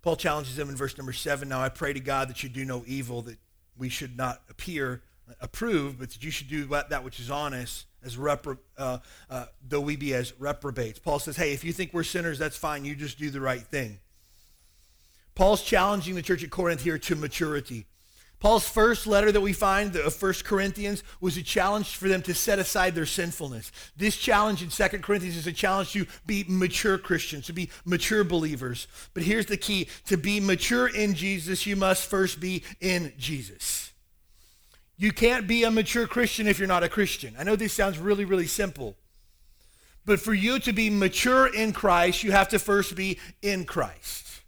Paul 0.01 0.15
challenges 0.15 0.55
them 0.55 0.69
in 0.69 0.75
verse 0.75 0.97
number 0.97 1.13
7. 1.13 1.47
Now 1.47 1.61
I 1.61 1.69
pray 1.69 1.93
to 1.93 1.99
God 1.99 2.29
that 2.29 2.43
you 2.43 2.49
do 2.49 2.65
no 2.65 2.83
evil, 2.87 3.21
that 3.23 3.37
we 3.77 3.89
should 3.89 4.17
not 4.17 4.41
appear 4.49 5.01
approved, 5.41 5.99
but 5.99 6.09
that 6.09 6.23
you 6.23 6.31
should 6.31 6.49
do 6.49 6.65
that 6.65 7.03
which 7.03 7.19
is 7.19 7.29
honest, 7.29 7.85
as 8.03 8.17
repro- 8.17 8.57
uh, 8.77 8.99
uh, 9.29 9.45
though 9.67 9.81
we 9.81 9.95
be 9.95 10.13
as 10.13 10.33
reprobates. 10.39 10.99
Paul 10.99 11.19
says, 11.19 11.35
hey, 11.35 11.53
if 11.53 11.63
you 11.63 11.73
think 11.73 11.93
we're 11.93 12.03
sinners, 12.03 12.39
that's 12.39 12.57
fine. 12.57 12.85
You 12.85 12.95
just 12.95 13.17
do 13.17 13.29
the 13.29 13.41
right 13.41 13.61
thing. 13.61 13.99
Paul's 15.35 15.61
challenging 15.61 16.15
the 16.15 16.21
church 16.21 16.43
at 16.43 16.49
Corinth 16.49 16.83
here 16.83 16.97
to 16.97 17.15
maturity. 17.15 17.85
Paul's 18.39 18.67
first 18.67 19.05
letter 19.05 19.31
that 19.33 19.41
we 19.41 19.51
find 19.51 19.95
of 19.97 20.21
1 20.21 20.33
Corinthians 20.45 21.03
was 21.19 21.35
a 21.35 21.43
challenge 21.43 21.97
for 21.97 22.07
them 22.07 22.21
to 22.21 22.33
set 22.33 22.57
aside 22.57 22.95
their 22.95 23.05
sinfulness. 23.05 23.71
This 23.97 24.15
challenge 24.15 24.63
in 24.63 24.69
2 24.69 24.99
Corinthians 24.99 25.35
is 25.35 25.47
a 25.47 25.51
challenge 25.51 25.91
to 25.91 26.05
be 26.25 26.45
mature 26.47 26.97
Christians, 26.97 27.47
to 27.47 27.53
be 27.53 27.69
mature 27.83 28.23
believers. 28.23 28.87
But 29.13 29.23
here's 29.23 29.47
the 29.47 29.57
key 29.57 29.89
to 30.05 30.15
be 30.15 30.39
mature 30.39 30.87
in 30.87 31.15
Jesus, 31.15 31.65
you 31.65 31.75
must 31.75 32.09
first 32.09 32.39
be 32.39 32.63
in 32.79 33.11
Jesus. 33.17 33.91
You 34.97 35.11
can't 35.11 35.47
be 35.47 35.63
a 35.63 35.71
mature 35.71 36.07
Christian 36.07 36.47
if 36.47 36.59
you're 36.59 36.67
not 36.67 36.83
a 36.83 36.89
Christian. 36.89 37.35
I 37.37 37.43
know 37.43 37.55
this 37.55 37.73
sounds 37.73 37.97
really, 37.97 38.25
really 38.25 38.47
simple. 38.47 38.95
But 40.05 40.19
for 40.19 40.33
you 40.33 40.59
to 40.59 40.73
be 40.73 40.89
mature 40.89 41.47
in 41.53 41.73
Christ, 41.73 42.23
you 42.23 42.31
have 42.31 42.49
to 42.49 42.59
first 42.59 42.95
be 42.95 43.19
in 43.41 43.65
Christ. 43.65 44.38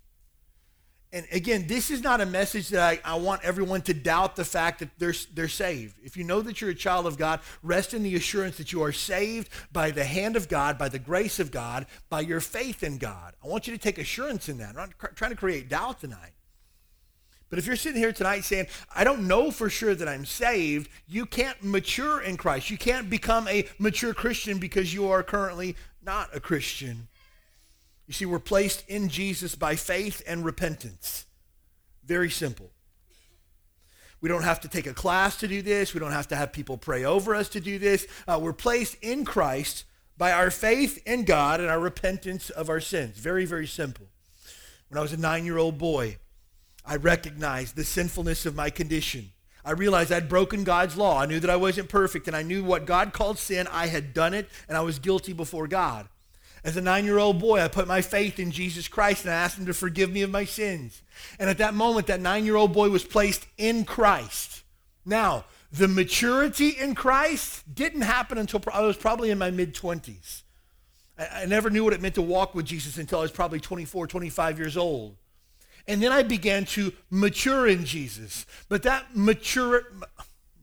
And 1.14 1.28
again, 1.32 1.68
this 1.68 1.92
is 1.92 2.02
not 2.02 2.22
a 2.22 2.26
message 2.26 2.70
that 2.70 2.82
I, 2.82 3.00
I, 3.04 3.16
want 3.16 3.44
everyone 3.44 3.82
to 3.82 3.94
doubt 3.94 4.38
the 4.38 4.46
fact 4.46 4.80
that 4.80 4.90
they're, 4.98 5.14
they're 5.34 5.50
saved. 5.50 5.96
If 6.02 6.16
you 6.16 6.24
know 6.24 6.42
that 6.42 6.62
you're 6.62 6.70
a 6.70 6.76
child 6.76 7.06
of 7.06 7.18
God, 7.18 7.42
rest 7.62 7.94
in 7.94 8.02
the 8.02 8.16
assurance 8.16 8.58
that 8.58 8.72
you 8.72 8.82
are 8.82 8.94
saved 8.94 9.50
by 9.74 9.92
the 9.92 10.06
hand 10.06 10.38
of 10.38 10.48
God, 10.48 10.78
by 10.78 10.88
the 10.88 11.00
grace 11.00 11.38
of 11.38 11.52
God, 11.52 11.86
by 12.10 12.22
your 12.22 12.40
faith 12.40 12.82
in 12.82 12.98
God. 12.98 13.34
I 13.44 13.48
want 13.48 13.68
you 13.68 13.74
to 13.74 13.80
take 13.80 13.98
assurance 13.98 14.48
in 14.48 14.60
that. 14.60 14.70
I'm 14.70 14.76
not 14.76 14.98
cr- 14.98 15.08
trying 15.08 15.32
to 15.32 15.38
create 15.38 15.68
doubt 15.68 16.00
tonight. 16.00 16.32
But 17.50 17.60
if 17.60 17.68
you're 17.68 17.76
sitting 17.76 18.00
here 18.00 18.14
tonight 18.14 18.46
saying, 18.46 18.68
I 18.96 19.04
don't 19.04 19.28
know 19.28 19.52
for 19.52 19.70
sure 19.70 19.94
that 19.94 20.08
I'm 20.08 20.24
saved, 20.24 20.90
you 21.10 21.26
can't 21.26 21.62
mature 21.62 22.22
in 22.22 22.38
Christ. 22.38 22.70
You 22.70 22.78
can't 22.78 23.10
become 23.10 23.50
a 23.50 23.68
mature 23.78 24.14
Christian 24.14 24.60
because 24.60 24.94
you 24.94 25.10
are 25.10 25.24
currently 25.24 25.76
not 26.02 26.34
a 26.34 26.40
Christian. 26.40 27.10
You 28.08 28.14
see, 28.14 28.26
we're 28.26 28.40
placed 28.40 28.84
in 28.88 29.10
Jesus 29.10 29.56
by 29.56 29.76
faith 29.76 30.22
and 30.28 30.44
repentance. 30.44 31.26
Very 32.04 32.30
simple. 32.30 32.72
We 34.20 34.30
don't 34.30 34.44
have 34.44 34.62
to 34.62 34.68
take 34.68 34.86
a 34.86 34.94
class 34.94 35.38
to 35.38 35.48
do 35.48 35.62
this. 35.62 35.94
We 35.94 36.00
don't 36.00 36.12
have 36.12 36.28
to 36.28 36.36
have 36.36 36.54
people 36.54 36.78
pray 36.78 37.04
over 37.04 37.34
us 37.34 37.50
to 37.50 37.60
do 37.60 37.80
this. 37.80 38.08
Uh, 38.28 38.40
we're 38.42 38.54
placed 38.54 38.96
in 39.02 39.26
Christ 39.26 39.86
by 40.18 40.32
our 40.32 40.52
faith 40.52 41.02
in 41.08 41.26
God 41.26 41.60
and 41.60 41.70
our 41.70 41.80
repentance 41.80 42.52
of 42.52 42.70
our 42.70 42.80
sins. 42.80 43.18
Very, 43.18 43.46
very 43.46 43.66
simple. 43.66 44.08
When 44.90 45.00
I 45.00 45.02
was 45.02 45.14
a 45.14 45.18
nine 45.18 45.46
year 45.46 45.58
old 45.58 45.78
boy, 45.78 46.18
I 46.86 46.98
recognized 46.98 47.76
the 47.76 47.84
sinfulness 47.84 48.46
of 48.46 48.56
my 48.56 48.70
condition. 48.70 49.32
I 49.64 49.72
realized 49.72 50.12
I'd 50.12 50.30
broken 50.30 50.64
God's 50.64 50.98
law. 50.98 51.20
I 51.20 51.26
knew 51.28 51.40
that 51.40 51.50
I 51.50 51.56
wasn't 51.56 51.90
perfect, 51.90 52.28
and 52.28 52.36
I 52.36 52.42
knew 52.42 52.64
what 52.64 52.86
God 52.86 53.14
called 53.14 53.38
sin. 53.38 53.68
I 53.72 53.88
had 53.88 54.14
done 54.14 54.34
it, 54.34 54.50
and 54.68 54.78
I 54.78 54.82
was 54.82 55.00
guilty 55.00 55.34
before 55.34 55.68
God. 55.68 56.08
As 56.64 56.78
a 56.78 56.82
nine 56.82 57.06
year 57.06 57.18
old 57.18 57.40
boy, 57.40 57.60
I 57.60 57.68
put 57.68 57.88
my 57.88 58.02
faith 58.02 58.40
in 58.40 58.52
Jesus 58.52 58.88
Christ 58.88 59.26
and 59.26 59.34
I 59.34 59.38
asked 59.38 59.58
him 59.58 59.66
to 59.66 59.74
forgive 59.74 60.12
me 60.12 60.22
of 60.22 60.30
my 60.30 60.46
sins. 60.46 61.02
And 61.40 61.50
at 61.50 61.58
that 61.58 61.74
moment, 61.74 62.08
that 62.08 62.22
nine 62.22 62.46
year 62.46 62.56
old 62.56 62.74
boy 62.74 62.90
was 62.90 63.04
placed 63.04 63.48
in 63.58 63.84
Christ. 63.84 64.64
Now, 65.06 65.46
the 65.72 65.88
maturity 65.88 66.70
in 66.70 66.96
Christ 66.96 67.74
didn't 67.74 68.02
happen 68.02 68.38
until 68.38 68.62
I 68.72 68.82
was 68.82 68.98
probably 68.98 69.32
in 69.32 69.38
my 69.38 69.50
mid 69.50 69.74
20s. 69.74 70.44
I, 71.18 71.46
never 71.46 71.70
knew 71.70 71.84
what 71.84 71.94
it 71.94 72.02
meant 72.02 72.16
to 72.16 72.22
walk 72.22 72.56
with 72.56 72.66
Jesus 72.66 72.98
until 72.98 73.20
I 73.20 73.22
was 73.22 73.32
probably 73.32 73.60
24, 73.60 74.08
25 74.08 74.58
years 74.58 74.76
old. 74.76 75.18
And 75.88 76.02
then 76.02 76.12
I 76.12 76.24
began 76.24 76.66
to 76.66 76.94
mature 77.10 77.68
in 77.68 77.86
Jesus. 77.86 78.46
But 78.70 78.84
that 78.84 79.16
mature, 79.16 79.84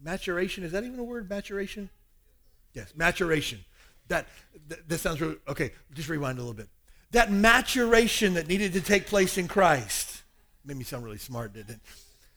maturation, 0.03 0.65
is 0.65 0.73
that 0.73 0.85
even 0.85 0.99
a 0.99 1.05
word, 1.05 1.29
maturation? 1.29 1.91
Yes, 2.75 2.93
maturation. 2.97 3.61
That, 4.09 4.27
that, 4.89 4.99
sounds 4.99 5.21
really, 5.21 5.37
okay, 5.49 5.73
just 5.95 6.09
rewind 6.09 6.39
a 6.39 6.43
little 6.43 6.55
bit. 6.55 6.69
That 7.13 7.31
maturation 7.31 8.35
that 8.35 8.49
needed 8.49 8.73
to 8.75 8.81
take 8.81 9.07
place 9.07 9.39
in 9.39 9.49
Christ 9.49 10.23
made 10.65 10.77
me 10.77 10.85
sound 10.85 11.05
really 11.05 11.19
smart, 11.19 11.53
didn't 11.55 11.77
it? 11.77 11.81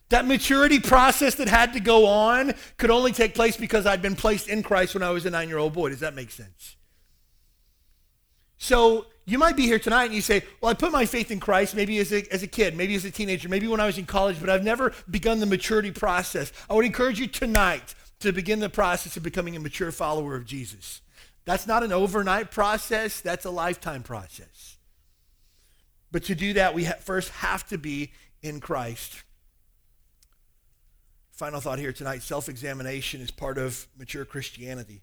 That 0.08 0.26
maturity 0.26 0.78
process 0.78 1.36
that 1.36 1.48
had 1.48 1.72
to 1.72 1.80
go 1.80 2.06
on 2.06 2.54
could 2.76 2.90
only 2.90 3.12
take 3.12 3.34
place 3.34 3.56
because 3.56 3.86
I'd 3.86 4.02
been 4.02 4.16
placed 4.16 4.48
in 4.48 4.62
Christ 4.62 4.94
when 4.94 5.02
I 5.02 5.10
was 5.10 5.24
a 5.24 5.30
nine 5.30 5.48
year 5.48 5.58
old 5.58 5.72
boy. 5.72 5.88
Does 5.88 6.00
that 6.00 6.14
make 6.14 6.30
sense? 6.30 6.76
So 8.58 9.06
you 9.24 9.38
might 9.38 9.56
be 9.56 9.62
here 9.62 9.78
tonight 9.78 10.06
and 10.06 10.14
you 10.14 10.20
say, 10.20 10.42
Well, 10.60 10.70
I 10.70 10.74
put 10.74 10.92
my 10.92 11.06
faith 11.06 11.30
in 11.30 11.40
Christ 11.40 11.74
maybe 11.74 11.98
as 11.98 12.12
a, 12.12 12.24
as 12.32 12.42
a 12.42 12.46
kid, 12.46 12.76
maybe 12.76 12.94
as 12.94 13.04
a 13.04 13.10
teenager, 13.10 13.48
maybe 13.48 13.66
when 13.68 13.80
I 13.80 13.86
was 13.86 13.98
in 13.98 14.06
college, 14.06 14.38
but 14.40 14.50
I've 14.50 14.64
never 14.64 14.92
begun 15.10 15.40
the 15.40 15.46
maturity 15.46 15.90
process. 15.90 16.52
I 16.68 16.74
would 16.74 16.84
encourage 16.84 17.18
you 17.18 17.26
tonight 17.26 17.94
to 18.20 18.32
begin 18.32 18.60
the 18.60 18.70
process 18.70 19.16
of 19.16 19.22
becoming 19.22 19.56
a 19.56 19.60
mature 19.60 19.90
follower 19.92 20.36
of 20.36 20.44
Jesus. 20.44 21.00
That's 21.44 21.66
not 21.66 21.82
an 21.82 21.92
overnight 21.92 22.50
process, 22.50 23.20
that's 23.20 23.44
a 23.44 23.50
lifetime 23.50 24.02
process. 24.02 24.76
But 26.12 26.24
to 26.24 26.34
do 26.34 26.52
that, 26.52 26.74
we 26.74 26.84
ha- 26.84 26.94
first 27.00 27.30
have 27.30 27.66
to 27.68 27.78
be 27.78 28.12
in 28.42 28.60
Christ. 28.60 29.22
Final 31.32 31.60
thought 31.60 31.78
here 31.78 31.92
tonight 31.92 32.22
self 32.22 32.48
examination 32.48 33.20
is 33.20 33.30
part 33.30 33.58
of 33.58 33.88
mature 33.98 34.24
Christianity. 34.24 35.02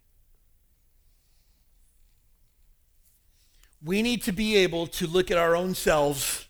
We 3.83 4.01
need 4.01 4.23
to 4.23 4.31
be 4.31 4.57
able 4.57 4.87
to 4.87 5.07
look 5.07 5.31
at 5.31 5.37
our 5.37 5.55
own 5.55 5.73
selves 5.73 6.47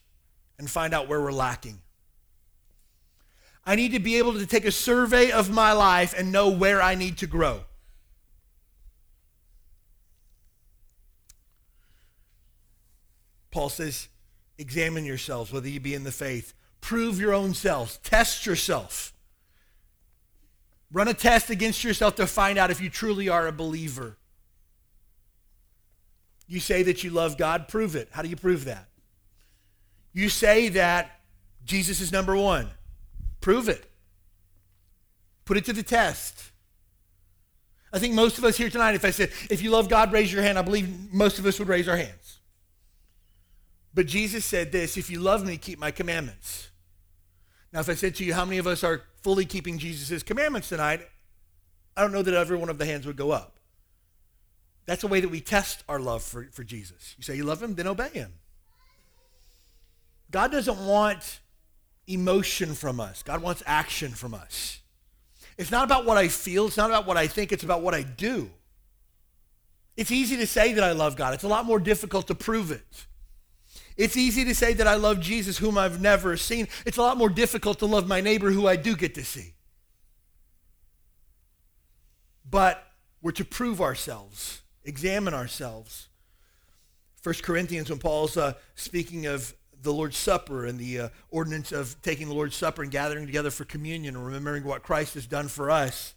and 0.57 0.69
find 0.69 0.93
out 0.93 1.07
where 1.07 1.21
we're 1.21 1.31
lacking. 1.31 1.79
I 3.65 3.75
need 3.75 3.93
to 3.93 3.99
be 3.99 4.17
able 4.17 4.33
to 4.33 4.45
take 4.45 4.65
a 4.65 4.71
survey 4.71 5.31
of 5.31 5.49
my 5.49 5.73
life 5.73 6.13
and 6.17 6.31
know 6.31 6.49
where 6.49 6.81
I 6.81 6.95
need 6.95 7.19
to 7.19 7.27
grow. 7.27 7.61
Paul 13.51 13.69
says, 13.69 14.07
examine 14.57 15.05
yourselves, 15.05 15.51
whether 15.51 15.67
you 15.67 15.79
be 15.79 15.95
in 15.95 16.03
the 16.03 16.11
faith. 16.11 16.53
Prove 16.81 17.19
your 17.19 17.33
own 17.33 17.53
selves. 17.53 17.97
Test 18.03 18.45
yourself. 18.45 19.13
Run 20.91 21.07
a 21.07 21.13
test 21.13 21.49
against 21.49 21.83
yourself 21.83 22.15
to 22.15 22.27
find 22.27 22.57
out 22.57 22.71
if 22.71 22.81
you 22.81 22.89
truly 22.89 23.29
are 23.29 23.47
a 23.47 23.51
believer. 23.51 24.17
You 26.47 26.59
say 26.59 26.83
that 26.83 27.03
you 27.03 27.11
love 27.11 27.37
God, 27.37 27.67
prove 27.67 27.95
it. 27.95 28.09
How 28.11 28.23
do 28.23 28.29
you 28.29 28.35
prove 28.35 28.65
that? 28.65 28.87
You 30.13 30.29
say 30.29 30.69
that 30.69 31.19
Jesus 31.63 32.01
is 32.01 32.11
number 32.11 32.35
one, 32.35 32.67
prove 33.39 33.69
it. 33.69 33.85
Put 35.45 35.57
it 35.57 35.65
to 35.65 35.73
the 35.73 35.83
test. 35.83 36.51
I 37.93 37.99
think 37.99 38.15
most 38.15 38.37
of 38.39 38.43
us 38.43 38.57
here 38.57 38.69
tonight, 38.69 38.95
if 38.95 39.05
I 39.05 39.11
said, 39.11 39.31
if 39.49 39.61
you 39.61 39.69
love 39.69 39.89
God, 39.89 40.11
raise 40.11 40.33
your 40.33 40.41
hand, 40.41 40.57
I 40.57 40.63
believe 40.63 41.13
most 41.13 41.37
of 41.37 41.45
us 41.45 41.59
would 41.59 41.67
raise 41.67 41.87
our 41.87 41.97
hands. 41.97 42.38
But 43.99 44.07
Jesus 44.07 44.45
said 44.45 44.71
this 44.71 44.95
if 44.95 45.09
you 45.09 45.19
love 45.19 45.45
me, 45.45 45.57
keep 45.57 45.77
my 45.77 45.91
commandments. 45.91 46.69
Now, 47.73 47.81
if 47.81 47.89
I 47.89 47.95
said 47.95 48.15
to 48.15 48.23
you, 48.23 48.33
how 48.33 48.45
many 48.45 48.57
of 48.57 48.65
us 48.65 48.81
are 48.81 49.01
fully 49.23 49.43
keeping 49.43 49.77
Jesus' 49.77 50.23
commandments 50.23 50.69
tonight? 50.69 51.01
I 51.97 52.01
don't 52.01 52.13
know 52.13 52.21
that 52.21 52.33
every 52.33 52.55
one 52.55 52.69
of 52.69 52.77
the 52.77 52.85
hands 52.85 53.05
would 53.05 53.17
go 53.17 53.31
up. 53.31 53.57
That's 54.85 55.03
a 55.03 55.07
way 55.07 55.19
that 55.19 55.27
we 55.27 55.41
test 55.41 55.83
our 55.89 55.99
love 55.99 56.23
for, 56.23 56.47
for 56.53 56.63
Jesus. 56.63 57.13
You 57.17 57.25
say 57.25 57.35
you 57.35 57.43
love 57.43 57.61
him, 57.61 57.75
then 57.75 57.87
obey 57.87 58.07
him. 58.07 58.31
God 60.31 60.53
doesn't 60.53 60.79
want 60.85 61.41
emotion 62.07 62.75
from 62.75 63.01
us, 63.01 63.21
God 63.21 63.41
wants 63.41 63.61
action 63.65 64.11
from 64.11 64.33
us. 64.33 64.79
It's 65.57 65.71
not 65.71 65.83
about 65.83 66.05
what 66.05 66.15
I 66.15 66.29
feel, 66.29 66.67
it's 66.67 66.77
not 66.77 66.89
about 66.89 67.05
what 67.05 67.17
I 67.17 67.27
think, 67.27 67.51
it's 67.51 67.65
about 67.65 67.81
what 67.81 67.93
I 67.93 68.03
do. 68.03 68.49
It's 69.97 70.09
easy 70.09 70.37
to 70.37 70.47
say 70.47 70.71
that 70.71 70.85
I 70.85 70.93
love 70.93 71.17
God, 71.17 71.33
it's 71.33 71.43
a 71.43 71.49
lot 71.49 71.65
more 71.65 71.81
difficult 71.81 72.27
to 72.27 72.33
prove 72.33 72.71
it. 72.71 73.07
It's 73.99 74.15
easy 74.15 74.45
to 74.45 74.55
say 74.55 74.71
that 74.75 74.87
I 74.87 74.95
love 74.95 75.19
Jesus, 75.19 75.57
whom 75.57 75.77
I've 75.77 75.99
never 75.99 76.37
seen. 76.37 76.69
It's 76.85 76.95
a 76.95 77.01
lot 77.01 77.17
more 77.17 77.27
difficult 77.27 77.79
to 77.79 77.85
love 77.85 78.07
my 78.07 78.21
neighbor, 78.21 78.49
who 78.49 78.65
I 78.65 78.77
do 78.77 78.95
get 78.95 79.13
to 79.15 79.25
see. 79.25 79.55
But 82.49 82.81
we're 83.21 83.33
to 83.33 83.43
prove 83.43 83.81
ourselves, 83.81 84.61
examine 84.85 85.33
ourselves. 85.33 86.07
First 87.21 87.43
Corinthians, 87.43 87.89
when 87.89 87.99
Paul's 87.99 88.37
uh, 88.37 88.53
speaking 88.73 89.25
of 89.25 89.53
the 89.81 89.91
Lord's 89.91 90.15
Supper 90.15 90.65
and 90.65 90.79
the 90.79 90.99
uh, 91.01 91.09
ordinance 91.29 91.73
of 91.73 92.01
taking 92.01 92.29
the 92.29 92.33
Lord's 92.33 92.55
Supper 92.55 92.81
and 92.81 92.91
gathering 92.91 93.25
together 93.25 93.51
for 93.51 93.65
communion 93.65 94.15
and 94.15 94.25
remembering 94.25 94.63
what 94.63 94.81
Christ 94.81 95.15
has 95.15 95.27
done 95.27 95.49
for 95.49 95.69
us. 95.69 96.13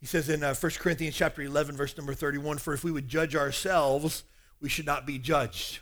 He 0.00 0.06
says 0.06 0.28
in 0.28 0.42
uh, 0.42 0.54
1 0.54 0.72
Corinthians 0.72 1.16
chapter 1.16 1.40
11, 1.40 1.78
verse 1.78 1.96
number 1.96 2.12
31, 2.12 2.58
For 2.58 2.74
if 2.74 2.84
we 2.84 2.92
would 2.92 3.08
judge 3.08 3.34
ourselves, 3.34 4.24
we 4.60 4.68
should 4.68 4.84
not 4.84 5.06
be 5.06 5.18
judged. 5.18 5.80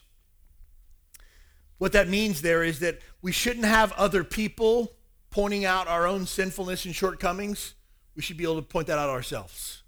What 1.80 1.92
that 1.92 2.10
means 2.10 2.42
there 2.42 2.62
is 2.62 2.80
that 2.80 2.98
we 3.22 3.32
shouldn't 3.32 3.64
have 3.64 3.92
other 3.92 4.22
people 4.22 4.92
pointing 5.30 5.64
out 5.64 5.88
our 5.88 6.06
own 6.06 6.26
sinfulness 6.26 6.84
and 6.84 6.94
shortcomings, 6.94 7.72
we 8.14 8.20
should 8.20 8.36
be 8.36 8.44
able 8.44 8.56
to 8.56 8.62
point 8.62 8.88
that 8.88 8.98
out 8.98 9.08
ourselves. 9.08 9.82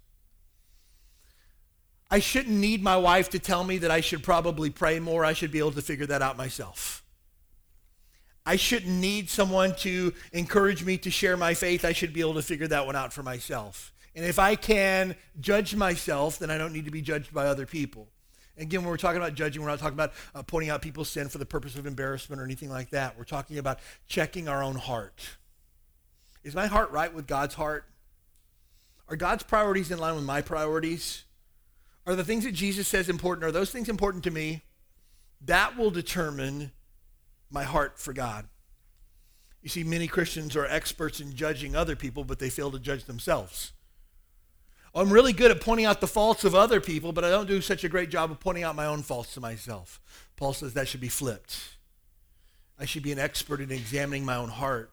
I 2.09 2.17
shouldn't 2.17 2.57
need 2.57 2.81
my 2.81 2.97
wife 2.97 3.29
to 3.29 3.37
tell 3.37 3.63
me 3.63 3.77
that 3.77 3.91
I 3.91 4.01
should 4.01 4.23
probably 4.23 4.71
pray 4.71 4.99
more. 4.99 5.23
I 5.23 5.33
should 5.33 5.51
be 5.51 5.59
able 5.59 5.73
to 5.73 5.83
figure 5.83 6.07
that 6.07 6.23
out 6.23 6.35
myself. 6.35 7.03
I 8.43 8.55
shouldn't 8.55 8.99
need 8.99 9.29
someone 9.29 9.75
to 9.81 10.13
encourage 10.31 10.83
me 10.83 10.97
to 10.97 11.11
share 11.11 11.37
my 11.37 11.53
faith. 11.53 11.85
I 11.85 11.93
should 11.93 12.11
be 12.11 12.21
able 12.21 12.33
to 12.33 12.41
figure 12.41 12.67
that 12.69 12.87
one 12.87 12.95
out 12.95 13.13
for 13.13 13.21
myself. 13.21 13.93
And 14.15 14.25
if 14.25 14.39
I 14.39 14.55
can 14.55 15.15
judge 15.39 15.75
myself, 15.75 16.39
then 16.39 16.49
I 16.49 16.57
don't 16.57 16.73
need 16.73 16.85
to 16.85 16.91
be 16.91 17.03
judged 17.03 17.31
by 17.31 17.45
other 17.45 17.67
people. 17.67 18.07
Again, 18.57 18.81
when 18.81 18.89
we're 18.89 18.97
talking 18.97 19.17
about 19.17 19.33
judging, 19.33 19.61
we're 19.61 19.69
not 19.69 19.79
talking 19.79 19.95
about 19.95 20.13
uh, 20.35 20.43
pointing 20.43 20.69
out 20.69 20.81
people's 20.81 21.09
sin 21.09 21.27
for 21.27 21.39
the 21.39 21.45
purpose 21.45 21.75
of 21.75 21.87
embarrassment 21.87 22.39
or 22.39 22.45
anything 22.45 22.69
like 22.69 22.91
that. 22.91 23.17
We're 23.17 23.23
talking 23.23 23.57
about 23.57 23.79
checking 24.07 24.47
our 24.47 24.61
own 24.61 24.75
heart. 24.75 25.27
Is 26.43 26.53
my 26.53 26.67
heart 26.67 26.91
right 26.91 27.11
with 27.13 27.25
God's 27.25 27.55
heart? 27.55 27.85
Are 29.09 29.15
God's 29.15 29.43
priorities 29.43 29.91
in 29.91 29.97
line 29.97 30.15
with 30.15 30.23
my 30.23 30.41
priorities? 30.41 31.23
Are 32.05 32.15
the 32.15 32.23
things 32.23 32.43
that 32.43 32.51
Jesus 32.51 32.87
says 32.87 33.09
important? 33.09 33.45
Are 33.45 33.51
those 33.51 33.71
things 33.71 33.89
important 33.89 34.23
to 34.25 34.31
me? 34.31 34.61
That 35.41 35.77
will 35.77 35.91
determine 35.91 36.71
my 37.49 37.63
heart 37.63 37.99
for 37.99 38.13
God. 38.13 38.47
You 39.61 39.69
see, 39.69 39.83
many 39.83 40.07
Christians 40.07 40.55
are 40.55 40.65
experts 40.65 41.21
in 41.21 41.35
judging 41.35 41.75
other 41.75 41.95
people, 41.95 42.23
but 42.23 42.39
they 42.39 42.49
fail 42.49 42.69
to 42.71 42.79
judge 42.79 43.05
themselves. 43.05 43.71
I'm 44.95 45.11
really 45.11 45.33
good 45.33 45.49
at 45.49 45.59
pointing 45.59 45.85
out 45.85 46.01
the 46.01 46.07
faults 46.07 46.43
of 46.43 46.53
other 46.53 46.79
people, 46.79 47.13
but 47.13 47.23
I 47.23 47.29
don't 47.29 47.47
do 47.47 47.61
such 47.61 47.83
a 47.83 47.89
great 47.89 48.09
job 48.09 48.29
of 48.29 48.39
pointing 48.39 48.63
out 48.63 48.75
my 48.75 48.85
own 48.85 49.01
faults 49.01 49.33
to 49.33 49.39
myself. 49.39 49.99
Paul 50.35 50.53
says 50.53 50.73
that 50.73 50.87
should 50.87 51.01
be 51.01 51.07
flipped. 51.07 51.57
I 52.79 52.85
should 52.85 53.03
be 53.03 53.11
an 53.11 53.19
expert 53.19 53.59
in 53.59 53.71
examining 53.71 54.23
my 54.25 54.35
own 54.35 54.49
heart. 54.49 54.91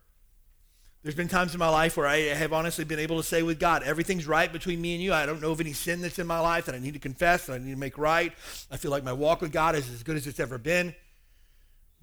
There's 1.03 1.15
been 1.15 1.29
times 1.29 1.55
in 1.55 1.59
my 1.59 1.69
life 1.69 1.97
where 1.97 2.07
I 2.07 2.19
have 2.19 2.53
honestly 2.53 2.85
been 2.85 2.99
able 2.99 3.17
to 3.17 3.23
say 3.23 3.43
with 3.43 3.59
God, 3.59 3.83
everything's 3.83 4.27
right 4.27 4.53
between 4.53 4.81
me 4.83 4.95
and 4.95 5.03
you. 5.03 5.15
I 5.15 5.25
don't 5.25 5.41
know 5.41 5.51
of 5.51 5.61
any 5.61 5.73
sin 5.73 6.03
that's 6.03 6.19
in 6.19 6.27
my 6.27 6.41
life 6.41 6.67
that 6.67 6.75
I 6.75 6.79
need 6.79 6.93
to 6.93 6.99
confess, 6.99 7.47
that 7.47 7.55
I 7.55 7.59
need 7.59 7.71
to 7.71 7.79
make 7.79 7.97
right. 7.97 8.33
I 8.71 8.77
feel 8.77 8.91
like 8.91 9.03
my 9.03 9.15
walk 9.15 9.41
with 9.41 9.51
God 9.51 9.75
is 9.75 9.89
as 9.91 10.03
good 10.03 10.17
as 10.17 10.27
it's 10.27 10.41
ever 10.41 10.59
been. 10.59 10.95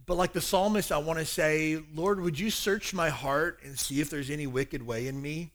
But 0.08 0.16
like 0.16 0.34
the 0.34 0.42
psalmist, 0.42 0.92
I 0.92 0.98
want 0.98 1.20
to 1.20 1.26
say, 1.26 1.80
Lord, 1.94 2.20
would 2.22 2.40
you 2.40 2.50
search 2.50 2.94
my 2.94 3.10
heart 3.10 3.60
and 3.64 3.78
see 3.78 4.02
if 4.02 4.10
there's 4.10 4.32
any 4.32 4.48
wicked 4.48 4.82
way 4.86 5.08
in 5.08 5.22
me? 5.22 5.52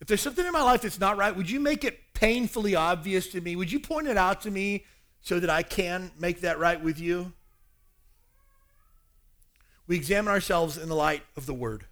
If 0.00 0.06
there's 0.06 0.22
something 0.22 0.46
in 0.46 0.52
my 0.52 0.62
life 0.62 0.82
that's 0.82 0.98
not 0.98 1.18
right, 1.18 1.34
would 1.36 1.50
you 1.50 1.60
make 1.60 1.84
it 1.84 1.98
painfully 2.14 2.74
obvious 2.74 3.28
to 3.28 3.40
me? 3.40 3.54
Would 3.54 3.70
you 3.70 3.80
point 3.80 4.06
it 4.06 4.16
out 4.16 4.40
to 4.42 4.50
me 4.50 4.84
so 5.20 5.38
that 5.38 5.50
I 5.50 5.62
can 5.62 6.10
make 6.18 6.40
that 6.40 6.58
right 6.58 6.82
with 6.82 6.98
you? 6.98 7.32
We 9.86 9.96
examine 9.96 10.32
ourselves 10.32 10.78
in 10.78 10.88
the 10.88 10.94
light 10.94 11.22
of 11.36 11.46
the 11.46 11.52
Word. 11.52 11.84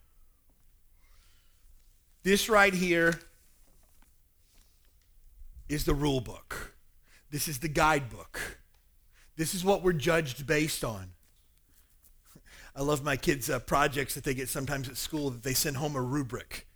This 2.23 2.49
right 2.49 2.73
here 2.73 3.21
is 5.69 5.85
the 5.85 5.95
rule 5.95 6.21
book. 6.21 6.77
This 7.31 7.49
is 7.49 7.59
the 7.59 7.69
guidebook. 7.69 8.59
This 9.37 9.55
is 9.55 9.65
what 9.65 9.83
we're 9.83 9.93
judged 9.93 10.47
based 10.47 10.85
on. 10.85 11.13
I 12.77 12.83
love 12.83 13.05
my 13.05 13.17
kids' 13.17 13.51
uh, 13.51 13.59
projects 13.59 14.15
that 14.15 14.25
they 14.25 14.35
get 14.35 14.49
sometimes 14.49 14.89
at 14.89 14.97
school 14.97 15.31
that 15.31 15.43
they 15.43 15.53
send 15.53 15.77
home 15.77 15.95
a 15.95 16.01
rubric. 16.01 16.68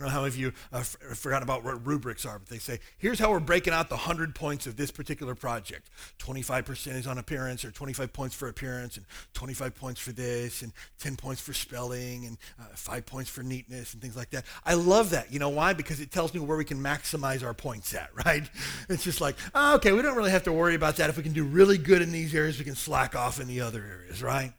Don't 0.00 0.08
know 0.08 0.14
how 0.14 0.20
many 0.20 0.28
of 0.28 0.38
you 0.38 0.52
uh, 0.72 0.78
f- 0.78 0.96
forgot 1.14 1.42
about 1.42 1.62
what 1.62 1.86
rubrics 1.86 2.24
are, 2.24 2.38
but 2.38 2.48
they 2.48 2.56
say, 2.56 2.80
here's 2.96 3.18
how 3.18 3.30
we're 3.30 3.38
breaking 3.38 3.74
out 3.74 3.90
the 3.90 3.96
100 3.96 4.34
points 4.34 4.66
of 4.66 4.74
this 4.74 4.90
particular 4.90 5.34
project. 5.34 5.90
25% 6.18 6.94
is 6.94 7.06
on 7.06 7.18
appearance, 7.18 7.66
or 7.66 7.70
25 7.70 8.10
points 8.10 8.34
for 8.34 8.48
appearance, 8.48 8.96
and 8.96 9.04
25 9.34 9.74
points 9.74 10.00
for 10.00 10.12
this, 10.12 10.62
and 10.62 10.72
10 11.00 11.16
points 11.16 11.42
for 11.42 11.52
spelling, 11.52 12.24
and 12.24 12.38
uh, 12.58 12.64
5 12.74 13.04
points 13.04 13.28
for 13.28 13.42
neatness, 13.42 13.92
and 13.92 14.00
things 14.00 14.16
like 14.16 14.30
that. 14.30 14.46
I 14.64 14.72
love 14.72 15.10
that. 15.10 15.30
You 15.30 15.38
know 15.38 15.50
why? 15.50 15.74
Because 15.74 16.00
it 16.00 16.10
tells 16.10 16.32
me 16.32 16.40
where 16.40 16.56
we 16.56 16.64
can 16.64 16.78
maximize 16.78 17.44
our 17.44 17.52
points 17.52 17.92
at, 17.92 18.08
right? 18.24 18.48
It's 18.88 19.04
just 19.04 19.20
like, 19.20 19.36
oh, 19.54 19.74
okay, 19.74 19.92
we 19.92 20.00
don't 20.00 20.16
really 20.16 20.30
have 20.30 20.44
to 20.44 20.52
worry 20.52 20.76
about 20.76 20.96
that. 20.96 21.10
If 21.10 21.18
we 21.18 21.22
can 21.22 21.34
do 21.34 21.44
really 21.44 21.76
good 21.76 22.00
in 22.00 22.10
these 22.10 22.34
areas, 22.34 22.58
we 22.58 22.64
can 22.64 22.74
slack 22.74 23.14
off 23.14 23.38
in 23.38 23.48
the 23.48 23.60
other 23.60 23.84
areas, 23.84 24.22
right? 24.22 24.54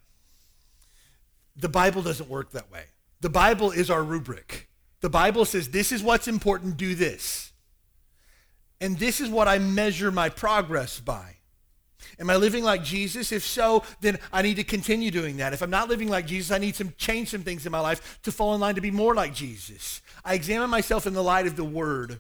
The 1.56 1.70
Bible 1.70 2.04
doesn't 2.04 2.30
work 2.30 2.52
that 2.52 2.72
way. 2.72 2.84
The 3.22 3.30
Bible 3.30 3.72
is 3.72 3.90
our 3.90 4.04
rubric. 4.04 4.68
The 5.02 5.10
Bible 5.10 5.46
says, 5.46 5.70
this 5.70 5.92
is 5.92 6.02
what's 6.02 6.28
important, 6.28 6.78
do 6.78 6.96
this. 6.96 7.52
And 8.80 8.98
this 8.98 9.20
is 9.20 9.30
what 9.30 9.48
I 9.48 9.60
measure 9.60 10.12
my 10.12 10.30
progress 10.30 11.00
by. 11.00 11.36
Am 12.20 12.30
I 12.30 12.36
living 12.36 12.64
like 12.64 12.84
Jesus? 12.84 13.32
If 13.32 13.44
so, 13.44 13.84
then 14.02 14.20
I 14.32 14.42
need 14.42 14.56
to 14.56 14.64
continue 14.64 15.12
doing 15.12 15.38
that. 15.38 15.54
If 15.54 15.62
I'm 15.62 15.70
not 15.70 15.90
living 15.90 16.08
like 16.08 16.26
Jesus, 16.26 16.52
I 16.52 16.58
need 16.58 16.76
to 16.76 16.86
change 16.92 17.30
some 17.30 17.42
things 17.42 17.66
in 17.66 17.72
my 17.72 17.80
life 17.80 18.20
to 18.24 18.32
fall 18.32 18.54
in 18.54 18.62
line 18.62 18.76
to 18.76 18.82
be 18.82 18.92
more 18.92 19.16
like 19.16 19.34
Jesus. 19.34 20.02
I 20.24 20.36
examine 20.36 20.70
myself 20.70 21.08
in 21.08 21.14
the 21.14 21.24
light 21.24 21.48
of 21.48 21.56
the 21.56 21.64
Word. 21.64 22.20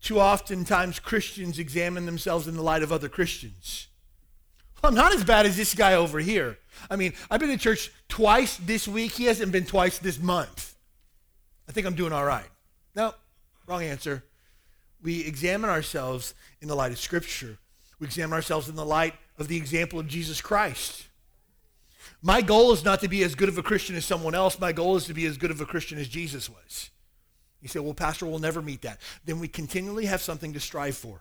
Too 0.00 0.20
often 0.20 0.64
times 0.64 0.98
Christians 0.98 1.58
examine 1.58 2.04
themselves 2.04 2.46
in 2.46 2.56
the 2.56 2.62
light 2.62 2.82
of 2.82 2.92
other 2.92 3.08
Christians. 3.08 3.88
Well, 4.82 4.90
I'm 4.90 4.96
not 4.96 5.14
as 5.14 5.24
bad 5.24 5.46
as 5.46 5.56
this 5.56 5.74
guy 5.74 5.94
over 5.94 6.18
here. 6.18 6.58
I 6.90 6.96
mean, 6.96 7.14
I've 7.30 7.40
been 7.40 7.50
to 7.50 7.56
church 7.56 7.90
twice 8.08 8.56
this 8.56 8.86
week. 8.86 9.12
He 9.12 9.24
hasn't 9.24 9.50
been 9.50 9.66
twice 9.66 9.98
this 9.98 10.18
month. 10.18 10.73
I 11.68 11.72
think 11.72 11.86
I'm 11.86 11.94
doing 11.94 12.12
all 12.12 12.24
right. 12.24 12.48
No, 12.94 13.14
wrong 13.66 13.82
answer. 13.82 14.24
We 15.02 15.24
examine 15.24 15.70
ourselves 15.70 16.34
in 16.60 16.68
the 16.68 16.76
light 16.76 16.92
of 16.92 16.98
Scripture. 16.98 17.58
We 17.98 18.06
examine 18.06 18.34
ourselves 18.34 18.68
in 18.68 18.76
the 18.76 18.84
light 18.84 19.14
of 19.38 19.48
the 19.48 19.56
example 19.56 19.98
of 19.98 20.08
Jesus 20.08 20.40
Christ. 20.40 21.06
My 22.22 22.40
goal 22.40 22.72
is 22.72 22.84
not 22.84 23.00
to 23.00 23.08
be 23.08 23.22
as 23.22 23.34
good 23.34 23.48
of 23.48 23.58
a 23.58 23.62
Christian 23.62 23.96
as 23.96 24.04
someone 24.04 24.34
else. 24.34 24.58
My 24.58 24.72
goal 24.72 24.96
is 24.96 25.04
to 25.06 25.14
be 25.14 25.26
as 25.26 25.36
good 25.36 25.50
of 25.50 25.60
a 25.60 25.66
Christian 25.66 25.98
as 25.98 26.08
Jesus 26.08 26.48
was. 26.48 26.90
You 27.60 27.68
say, 27.68 27.80
well, 27.80 27.94
Pastor, 27.94 28.26
we'll 28.26 28.38
never 28.38 28.62
meet 28.62 28.82
that. 28.82 29.00
Then 29.24 29.40
we 29.40 29.48
continually 29.48 30.06
have 30.06 30.20
something 30.20 30.52
to 30.52 30.60
strive 30.60 30.96
for. 30.96 31.20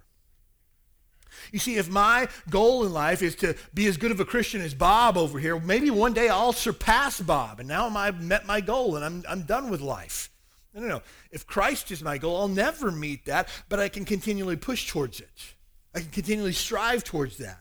You 1.51 1.59
see, 1.59 1.77
if 1.77 1.89
my 1.89 2.27
goal 2.49 2.85
in 2.85 2.93
life 2.93 3.21
is 3.21 3.35
to 3.37 3.55
be 3.73 3.87
as 3.87 3.97
good 3.97 4.11
of 4.11 4.19
a 4.19 4.25
Christian 4.25 4.61
as 4.61 4.73
Bob 4.73 5.17
over 5.17 5.39
here, 5.39 5.59
maybe 5.59 5.89
one 5.89 6.13
day 6.13 6.29
I'll 6.29 6.53
surpass 6.53 7.19
Bob, 7.19 7.59
and 7.59 7.67
now 7.67 7.87
I've 7.89 8.21
met 8.21 8.45
my 8.45 8.61
goal 8.61 8.95
and 8.95 9.03
I'm, 9.03 9.23
I'm 9.27 9.43
done 9.43 9.69
with 9.69 9.81
life. 9.81 10.29
No, 10.73 10.81
no, 10.81 10.87
no. 10.87 11.01
If 11.31 11.45
Christ 11.45 11.91
is 11.91 12.01
my 12.01 12.17
goal, 12.17 12.41
I'll 12.41 12.47
never 12.47 12.91
meet 12.91 13.25
that, 13.25 13.47
but 13.69 13.79
I 13.79 13.89
can 13.89 14.05
continually 14.05 14.55
push 14.55 14.89
towards 14.89 15.19
it. 15.19 15.53
I 15.93 15.99
can 15.99 16.09
continually 16.09 16.53
strive 16.53 17.03
towards 17.03 17.37
that. 17.37 17.59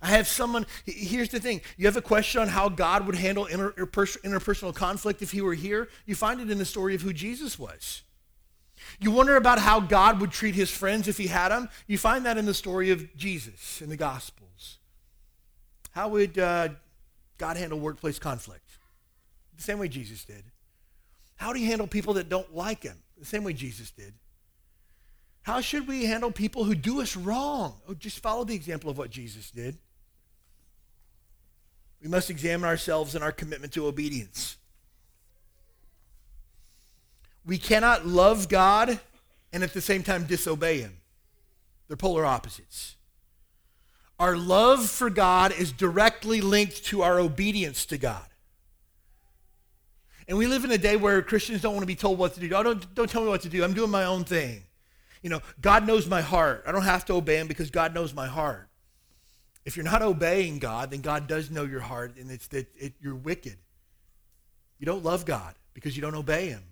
I 0.00 0.08
have 0.08 0.28
someone, 0.28 0.66
here's 0.84 1.30
the 1.30 1.40
thing. 1.40 1.62
You 1.76 1.86
have 1.86 1.96
a 1.96 2.02
question 2.02 2.40
on 2.40 2.48
how 2.48 2.68
God 2.68 3.06
would 3.06 3.16
handle 3.16 3.46
inter, 3.46 3.72
interpersonal 3.72 4.74
conflict 4.74 5.22
if 5.22 5.32
he 5.32 5.40
were 5.40 5.54
here? 5.54 5.88
You 6.04 6.14
find 6.14 6.40
it 6.40 6.50
in 6.50 6.58
the 6.58 6.64
story 6.64 6.94
of 6.94 7.02
who 7.02 7.12
Jesus 7.12 7.58
was. 7.58 8.02
You 9.00 9.10
wonder 9.10 9.36
about 9.36 9.58
how 9.58 9.80
God 9.80 10.20
would 10.20 10.30
treat 10.30 10.54
his 10.54 10.70
friends 10.70 11.08
if 11.08 11.16
he 11.16 11.26
had 11.26 11.48
them? 11.48 11.68
You 11.86 11.98
find 11.98 12.24
that 12.26 12.38
in 12.38 12.44
the 12.44 12.54
story 12.54 12.90
of 12.90 13.16
Jesus 13.16 13.80
in 13.82 13.88
the 13.88 13.96
Gospels. 13.96 14.78
How 15.92 16.08
would 16.08 16.38
uh, 16.38 16.68
God 17.38 17.56
handle 17.56 17.80
workplace 17.80 18.18
conflict? 18.18 18.68
The 19.56 19.62
same 19.62 19.78
way 19.78 19.88
Jesus 19.88 20.24
did. 20.24 20.44
How 21.36 21.52
do 21.52 21.60
you 21.60 21.66
handle 21.66 21.86
people 21.86 22.14
that 22.14 22.28
don't 22.28 22.54
like 22.54 22.82
him? 22.82 22.96
The 23.18 23.24
same 23.24 23.44
way 23.44 23.52
Jesus 23.52 23.90
did. 23.90 24.12
How 25.42 25.60
should 25.60 25.86
we 25.86 26.06
handle 26.06 26.32
people 26.32 26.64
who 26.64 26.74
do 26.74 27.00
us 27.00 27.16
wrong? 27.16 27.76
Oh, 27.88 27.94
just 27.94 28.18
follow 28.18 28.44
the 28.44 28.54
example 28.54 28.90
of 28.90 28.98
what 28.98 29.10
Jesus 29.10 29.50
did. 29.50 29.76
We 32.02 32.08
must 32.08 32.30
examine 32.30 32.68
ourselves 32.68 33.14
and 33.14 33.22
our 33.22 33.32
commitment 33.32 33.72
to 33.74 33.86
obedience. 33.86 34.56
We 37.44 37.58
cannot 37.58 38.06
love 38.06 38.48
God 38.48 38.98
and 39.52 39.62
at 39.62 39.72
the 39.72 39.80
same 39.80 40.02
time 40.02 40.24
disobey 40.24 40.80
him. 40.80 40.96
They're 41.86 41.96
polar 41.96 42.26
opposites. 42.26 42.96
Our 44.18 44.36
love 44.36 44.88
for 44.88 45.10
God 45.10 45.52
is 45.52 45.70
directly 45.70 46.40
linked 46.40 46.84
to 46.86 47.02
our 47.02 47.20
obedience 47.20 47.86
to 47.86 47.98
God. 47.98 48.26
And 50.28 50.36
we 50.36 50.46
live 50.46 50.64
in 50.64 50.70
a 50.72 50.78
day 50.78 50.96
where 50.96 51.22
Christians 51.22 51.62
don't 51.62 51.72
want 51.72 51.82
to 51.82 51.86
be 51.86 51.94
told 51.94 52.18
what 52.18 52.34
to 52.34 52.40
do. 52.40 52.52
Oh, 52.54 52.62
don't, 52.62 52.94
don't 52.94 53.08
tell 53.08 53.22
me 53.22 53.28
what 53.28 53.42
to 53.42 53.48
do. 53.48 53.62
I'm 53.62 53.74
doing 53.74 53.90
my 53.90 54.04
own 54.04 54.24
thing. 54.24 54.62
You 55.22 55.30
know, 55.30 55.40
God 55.60 55.86
knows 55.86 56.06
my 56.06 56.20
heart. 56.20 56.64
I 56.66 56.72
don't 56.72 56.82
have 56.82 57.04
to 57.06 57.14
obey 57.14 57.38
him 57.38 57.46
because 57.46 57.70
God 57.70 57.94
knows 57.94 58.12
my 58.12 58.26
heart. 58.26 58.68
If 59.64 59.76
you're 59.76 59.84
not 59.84 60.02
obeying 60.02 60.60
God, 60.60 60.92
then 60.92 61.00
God 61.00 61.26
does 61.26 61.50
know 61.50 61.64
your 61.64 61.80
heart, 61.80 62.16
and 62.16 62.30
it's 62.30 62.46
that 62.48 62.68
it, 62.76 62.94
you're 63.00 63.16
wicked. 63.16 63.56
You 64.78 64.86
don't 64.86 65.04
love 65.04 65.24
God 65.24 65.54
because 65.74 65.96
you 65.96 66.02
don't 66.02 66.14
obey 66.14 66.50
him. 66.50 66.62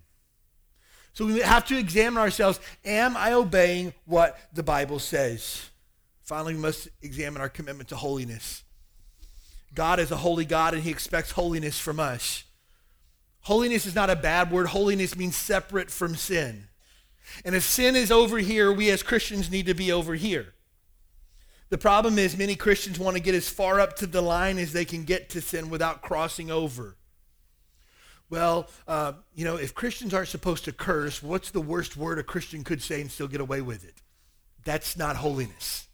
So 1.11 1.25
we 1.25 1.39
have 1.39 1.65
to 1.65 1.77
examine 1.77 2.21
ourselves. 2.21 2.61
Am 2.85 3.17
I 3.17 3.33
obeying 3.33 3.93
what 4.05 4.39
the 4.53 4.63
Bible 4.63 4.99
says? 4.99 5.69
Finally, 6.23 6.55
we 6.55 6.61
must 6.61 6.87
examine 7.01 7.41
our 7.41 7.49
commitment 7.49 7.89
to 7.89 7.97
holiness. 7.97 8.63
God 9.73 9.99
is 9.99 10.11
a 10.11 10.17
holy 10.17 10.45
God, 10.45 10.73
and 10.73 10.83
he 10.83 10.91
expects 10.91 11.31
holiness 11.31 11.77
from 11.77 11.99
us. 11.99 12.44
Holiness 13.45 13.85
is 13.85 13.93
not 13.93 14.09
a 14.09 14.15
bad 14.15 14.49
word. 14.51 14.67
Holiness 14.67 15.15
means 15.15 15.35
separate 15.35 15.91
from 15.91 16.15
sin. 16.15 16.67
And 17.43 17.53
if 17.53 17.63
sin 17.63 17.95
is 17.95 18.11
over 18.11 18.39
here, 18.39 18.71
we 18.73 18.89
as 18.89 19.03
Christians 19.03 19.51
need 19.51 19.67
to 19.67 19.75
be 19.75 19.91
over 19.91 20.15
here. 20.15 20.55
The 21.69 21.77
problem 21.77 22.17
is 22.17 22.35
many 22.35 22.55
Christians 22.55 22.97
want 22.97 23.17
to 23.17 23.21
get 23.21 23.35
as 23.35 23.47
far 23.47 23.79
up 23.79 23.97
to 23.97 24.07
the 24.07 24.21
line 24.21 24.57
as 24.57 24.73
they 24.73 24.83
can 24.83 25.03
get 25.03 25.29
to 25.29 25.41
sin 25.41 25.69
without 25.69 26.01
crossing 26.01 26.49
over. 26.49 26.95
well, 28.31 28.67
uh, 28.87 29.13
you 29.35 29.45
know, 29.45 29.57
if 29.57 29.75
Christians 29.75 30.11
aren't 30.15 30.29
supposed 30.29 30.65
to 30.65 30.71
curse, 30.71 31.21
what's 31.21 31.51
the 31.51 31.61
worst 31.61 31.95
word 31.95 32.17
a 32.17 32.23
Christian 32.23 32.63
could 32.63 32.81
say 32.81 32.99
and 32.99 33.11
still 33.11 33.27
get 33.27 33.41
away 33.41 33.61
with 33.61 33.83
it? 33.87 34.01
That's 34.63 34.97
not 34.97 35.17
holiness. 35.17 35.87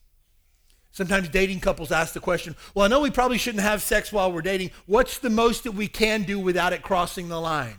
Sometimes 0.92 1.30
dating 1.30 1.62
couples 1.62 1.92
ask 1.92 2.14
the 2.14 2.20
question, 2.20 2.56
well, 2.76 2.86
I 2.86 2.90
know 2.90 3.00
we 3.00 3.12
probably 3.12 3.38
shouldn't 3.38 3.64
have 3.64 3.82
sex 3.82 4.12
while 4.12 4.32
we're 4.32 4.42
dating. 4.42 4.72
What's 4.86 5.20
the 5.20 5.30
most 5.30 5.64
that 5.64 5.72
we 5.72 5.88
can 5.88 6.24
do 6.24 6.38
without 6.38 6.74
it 6.74 6.82
crossing 6.82 7.30
the 7.30 7.40
line? 7.40 7.78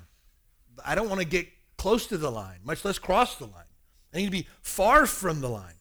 I 0.85 0.94
don't 0.94 1.09
want 1.09 1.20
to 1.20 1.27
get 1.27 1.46
close 1.77 2.07
to 2.07 2.16
the 2.16 2.31
line, 2.31 2.61
much 2.64 2.85
less 2.85 2.98
cross 2.98 3.37
the 3.37 3.44
line. 3.44 3.64
I 4.14 4.18
need 4.18 4.27
to 4.27 4.31
be 4.31 4.46
far 4.62 5.07
from 5.07 5.40
the 5.40 5.48
line. 5.48 5.75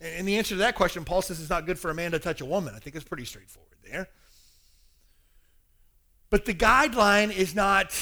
And 0.00 0.26
the 0.26 0.38
answer 0.38 0.54
to 0.54 0.60
that 0.60 0.74
question, 0.74 1.04
Paul 1.04 1.20
says 1.20 1.40
it's 1.40 1.50
not 1.50 1.66
good 1.66 1.78
for 1.78 1.90
a 1.90 1.94
man 1.94 2.12
to 2.12 2.18
touch 2.18 2.40
a 2.40 2.46
woman. 2.46 2.74
I 2.74 2.78
think 2.78 2.96
it's 2.96 3.04
pretty 3.04 3.26
straightforward 3.26 3.76
there. 3.90 4.08
But 6.30 6.46
the 6.46 6.54
guideline 6.54 7.30
is 7.30 7.54
not 7.54 7.92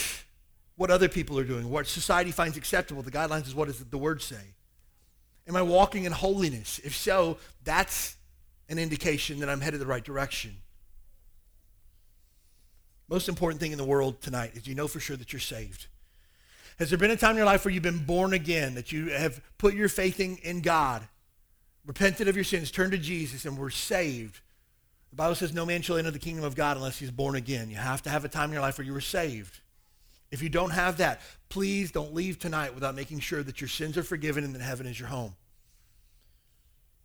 what 0.77 0.91
other 0.93 1.09
people 1.09 1.39
are 1.39 1.45
doing, 1.45 1.69
what 1.69 1.89
society 1.89 2.31
finds 2.31 2.57
acceptable. 2.57 3.03
The 3.03 3.11
guidelines 3.11 3.49
is 3.49 3.55
what 3.55 3.67
does 3.67 3.85
the 3.85 3.99
word 3.99 4.23
say? 4.23 4.55
Am 5.49 5.57
I 5.57 5.63
walking 5.63 6.05
in 6.05 6.13
holiness? 6.13 6.79
If 6.85 6.95
so, 6.95 7.39
that's 7.65 8.18
an 8.69 8.79
indication 8.79 9.41
that 9.41 9.49
I'm 9.49 9.61
headed 9.61 9.81
the 9.81 9.87
right 9.87 10.05
direction. 10.05 10.57
Most 13.09 13.29
important 13.29 13.61
thing 13.61 13.73
in 13.73 13.79
the 13.79 13.85
world 13.85 14.21
tonight 14.21 14.53
is 14.55 14.67
you 14.67 14.75
know 14.75 14.89
for 14.89 15.01
sure 15.01 15.17
that 15.17 15.33
you're 15.33 15.41
saved. 15.41 15.87
Has 16.79 16.91
there 16.91 16.99
been 16.99 17.11
a 17.11 17.17
time 17.17 17.33
in 17.33 17.39
your 17.39 17.47
life 17.47 17.65
where 17.65 17.73
you've 17.73 17.83
been 17.83 18.05
born 18.05 18.33
again, 18.33 18.75
that 18.75 18.93
you 18.93 19.09
have 19.09 19.41
put 19.57 19.75
your 19.75 19.89
faith 19.89 20.21
in, 20.21 20.37
in 20.39 20.61
God, 20.61 21.03
repented 21.87 22.29
of 22.29 22.37
your 22.37 22.45
sins, 22.45 22.71
turned 22.71 22.93
to 22.93 22.99
Jesus, 22.99 23.45
and 23.45 23.59
were 23.59 23.71
saved? 23.71 24.41
The 25.11 25.17
Bible 25.17 25.35
says 25.35 25.55
no 25.55 25.65
man 25.65 25.83
shall 25.83 25.97
enter 25.97 26.11
the 26.11 26.19
kingdom 26.19 26.45
of 26.45 26.55
God 26.55 26.77
unless 26.77 26.99
he's 26.99 27.11
born 27.11 27.35
again. 27.35 27.71
You 27.71 27.77
have 27.77 28.03
to 28.03 28.11
have 28.11 28.25
a 28.25 28.29
time 28.29 28.51
in 28.51 28.53
your 28.53 28.63
life 28.63 28.79
where 28.79 28.87
you 28.87 28.93
were 28.93 29.01
saved. 29.01 29.61
If 30.31 30.43
you 30.43 30.51
don't 30.51 30.71
have 30.71 30.99
that, 30.99 31.23
please 31.49 31.91
don't 31.91 32.15
leave 32.15 32.39
tonight 32.39 32.75
without 32.75 32.95
making 32.95 33.21
sure 33.21 33.43
that 33.43 33.61
your 33.61 33.69
sins 33.69 33.97
are 33.97 34.03
forgiven 34.03 34.45
and 34.45 34.55
that 34.55 34.63
heaven 34.63 34.87
is 34.87 35.01
your 35.01 35.09
home. 35.09 35.35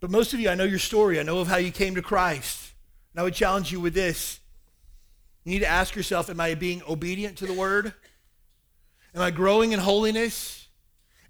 But 0.04 0.12
most 0.12 0.34
of 0.34 0.42
you, 0.42 0.50
I 0.50 0.56
know 0.56 0.66
your 0.66 0.80
story. 0.80 1.18
I 1.18 1.24
know 1.24 1.40
of 1.40 1.48
how 1.48 1.56
you 1.56 1.72
came 1.72 1.96
to 1.96 2.02
Christ. 2.02 2.74
And 3.14 3.22
I 3.22 3.24
would 3.24 3.34
challenge 3.34 3.72
you 3.72 3.80
with 3.80 3.94
this. 3.94 4.42
You 5.46 5.54
need 5.54 5.60
to 5.60 5.66
ask 5.66 5.96
yourself, 5.96 6.30
am 6.30 6.42
I 6.42 6.56
being 6.56 6.82
obedient 6.90 7.38
to 7.38 7.46
the 7.46 7.54
word? 7.54 7.94
Am 9.16 9.22
I 9.22 9.32
growing 9.32 9.72
in 9.72 9.80
holiness? 9.80 10.68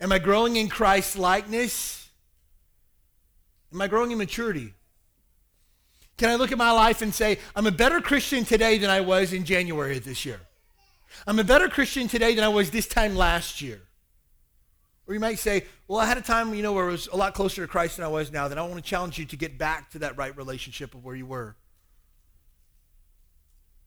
Am 0.02 0.12
I 0.12 0.18
growing 0.18 0.56
in 0.56 0.70
Christ's 0.70 1.16
likeness? 1.16 2.10
Am 3.72 3.80
I 3.80 3.86
growing 3.86 4.10
in 4.10 4.18
maturity? 4.18 4.74
Can 6.18 6.32
I 6.32 6.36
look 6.36 6.52
at 6.52 6.58
my 6.58 6.72
life 6.72 7.04
and 7.04 7.14
say, 7.14 7.38
I'm 7.56 7.68
a 7.68 7.72
better 7.72 8.02
Christian 8.02 8.44
today 8.44 8.80
than 8.80 8.90
I 8.90 9.02
was 9.02 9.34
in 9.34 9.46
January 9.46 9.98
of 9.98 10.04
this 10.04 10.26
year? 10.26 10.40
I'm 11.28 11.38
a 11.38 11.44
better 11.44 11.70
Christian 11.70 12.08
today 12.08 12.34
than 12.34 12.44
I 12.44 12.48
was 12.48 12.72
this 12.72 12.88
time 12.88 13.16
last 13.16 13.62
year. 13.62 13.82
Or 15.08 15.14
you 15.14 15.20
might 15.20 15.40
say, 15.40 15.66
well, 15.88 16.00
I 16.00 16.06
had 16.06 16.18
a 16.18 16.22
time, 16.22 16.54
you 16.54 16.64
know, 16.64 16.74
where 16.74 16.88
I 16.88 16.92
was 16.92 17.08
a 17.08 17.16
lot 17.16 17.34
closer 17.34 17.62
to 17.62 17.68
Christ 17.68 17.98
than 17.98 18.06
I 18.06 18.10
was 18.10 18.32
now. 18.32 18.48
Then 18.48 18.58
I 18.58 18.62
want 18.62 18.76
to 18.76 18.82
challenge 18.82 19.18
you 19.18 19.26
to 19.26 19.36
get 19.36 19.58
back 19.58 19.92
to 19.92 20.00
that 20.00 20.18
right 20.18 20.36
relationship 20.38 20.96
of 20.96 21.04
where 21.04 21.16
you 21.16 21.26
were. 21.26 21.56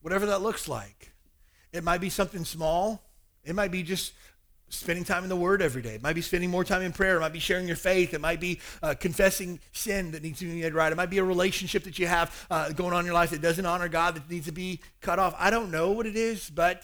Whatever 0.03 0.27
that 0.27 0.43
looks 0.43 0.69
like. 0.69 1.13
It 1.73 1.83
might 1.83 2.01
be 2.01 2.11
something 2.11 2.45
small. 2.45 3.03
It 3.45 3.55
might 3.55 3.71
be 3.71 3.83
just 3.83 4.13
spending 4.69 5.05
time 5.05 5.23
in 5.23 5.29
the 5.29 5.37
Word 5.37 5.63
every 5.63 5.81
day. 5.81 5.95
It 5.95 6.03
might 6.03 6.15
be 6.15 6.23
spending 6.23 6.51
more 6.51 6.65
time 6.65 6.83
in 6.83 6.93
prayer. 6.93 7.17
It 7.17 7.21
might 7.21 7.33
be 7.33 7.39
sharing 7.39 7.67
your 7.67 7.77
faith. 7.77 8.15
It 8.15 8.21
might 8.21 8.41
be 8.41 8.61
uh, 8.83 8.95
confessing 8.95 9.61
sin 9.73 10.11
that 10.11 10.23
needs 10.23 10.41
to 10.41 10.45
be 10.45 10.61
made 10.61 10.75
right. 10.75 10.93
It 10.93 10.97
might 10.97 11.11
be 11.11 11.19
a 11.19 11.25
relationship 11.25 11.85
that 11.85 11.99
you 11.99 12.07
have 12.07 12.47
uh, 12.51 12.71
going 12.73 12.93
on 12.93 13.01
in 13.01 13.07
your 13.07 13.15
life 13.15 13.31
that 13.31 13.41
doesn't 13.41 13.65
honor 13.65 13.89
God 13.89 14.17
that 14.17 14.29
needs 14.29 14.47
to 14.47 14.53
be 14.53 14.81
cut 15.01 15.19
off. 15.19 15.35
I 15.39 15.51
don't 15.51 15.71
know 15.71 15.93
what 15.93 16.07
it 16.07 16.17
is, 16.17 16.51
but 16.51 16.83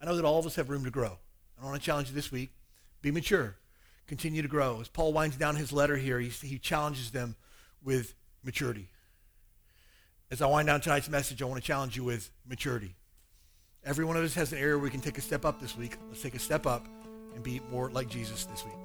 I 0.00 0.06
know 0.06 0.16
that 0.16 0.24
all 0.24 0.38
of 0.38 0.46
us 0.46 0.56
have 0.56 0.70
room 0.70 0.84
to 0.84 0.90
grow. 0.90 1.18
I 1.60 1.64
want 1.64 1.80
to 1.80 1.84
challenge 1.84 2.08
you 2.08 2.14
this 2.14 2.32
week. 2.32 2.50
Be 3.02 3.10
mature. 3.10 3.56
Continue 4.06 4.42
to 4.42 4.48
grow. 4.48 4.80
As 4.80 4.88
Paul 4.88 5.12
winds 5.12 5.36
down 5.36 5.56
his 5.56 5.72
letter 5.72 5.96
here, 5.96 6.18
he, 6.18 6.28
he 6.28 6.58
challenges 6.58 7.10
them 7.10 7.36
with 7.82 8.14
maturity. 8.42 8.88
As 10.30 10.40
I 10.40 10.46
wind 10.46 10.66
down 10.66 10.80
tonight's 10.80 11.10
message, 11.10 11.42
I 11.42 11.44
want 11.44 11.60
to 11.60 11.66
challenge 11.66 11.96
you 11.96 12.04
with 12.04 12.30
maturity. 12.48 12.94
Every 13.84 14.04
one 14.04 14.16
of 14.16 14.24
us 14.24 14.34
has 14.34 14.52
an 14.52 14.58
area 14.58 14.76
where 14.76 14.84
we 14.84 14.90
can 14.90 15.00
take 15.00 15.18
a 15.18 15.20
step 15.20 15.44
up 15.44 15.60
this 15.60 15.76
week. 15.76 15.96
Let's 16.08 16.22
take 16.22 16.34
a 16.34 16.38
step 16.38 16.66
up 16.66 16.86
and 17.34 17.42
be 17.42 17.60
more 17.70 17.90
like 17.90 18.08
Jesus 18.08 18.44
this 18.46 18.64
week. 18.64 18.81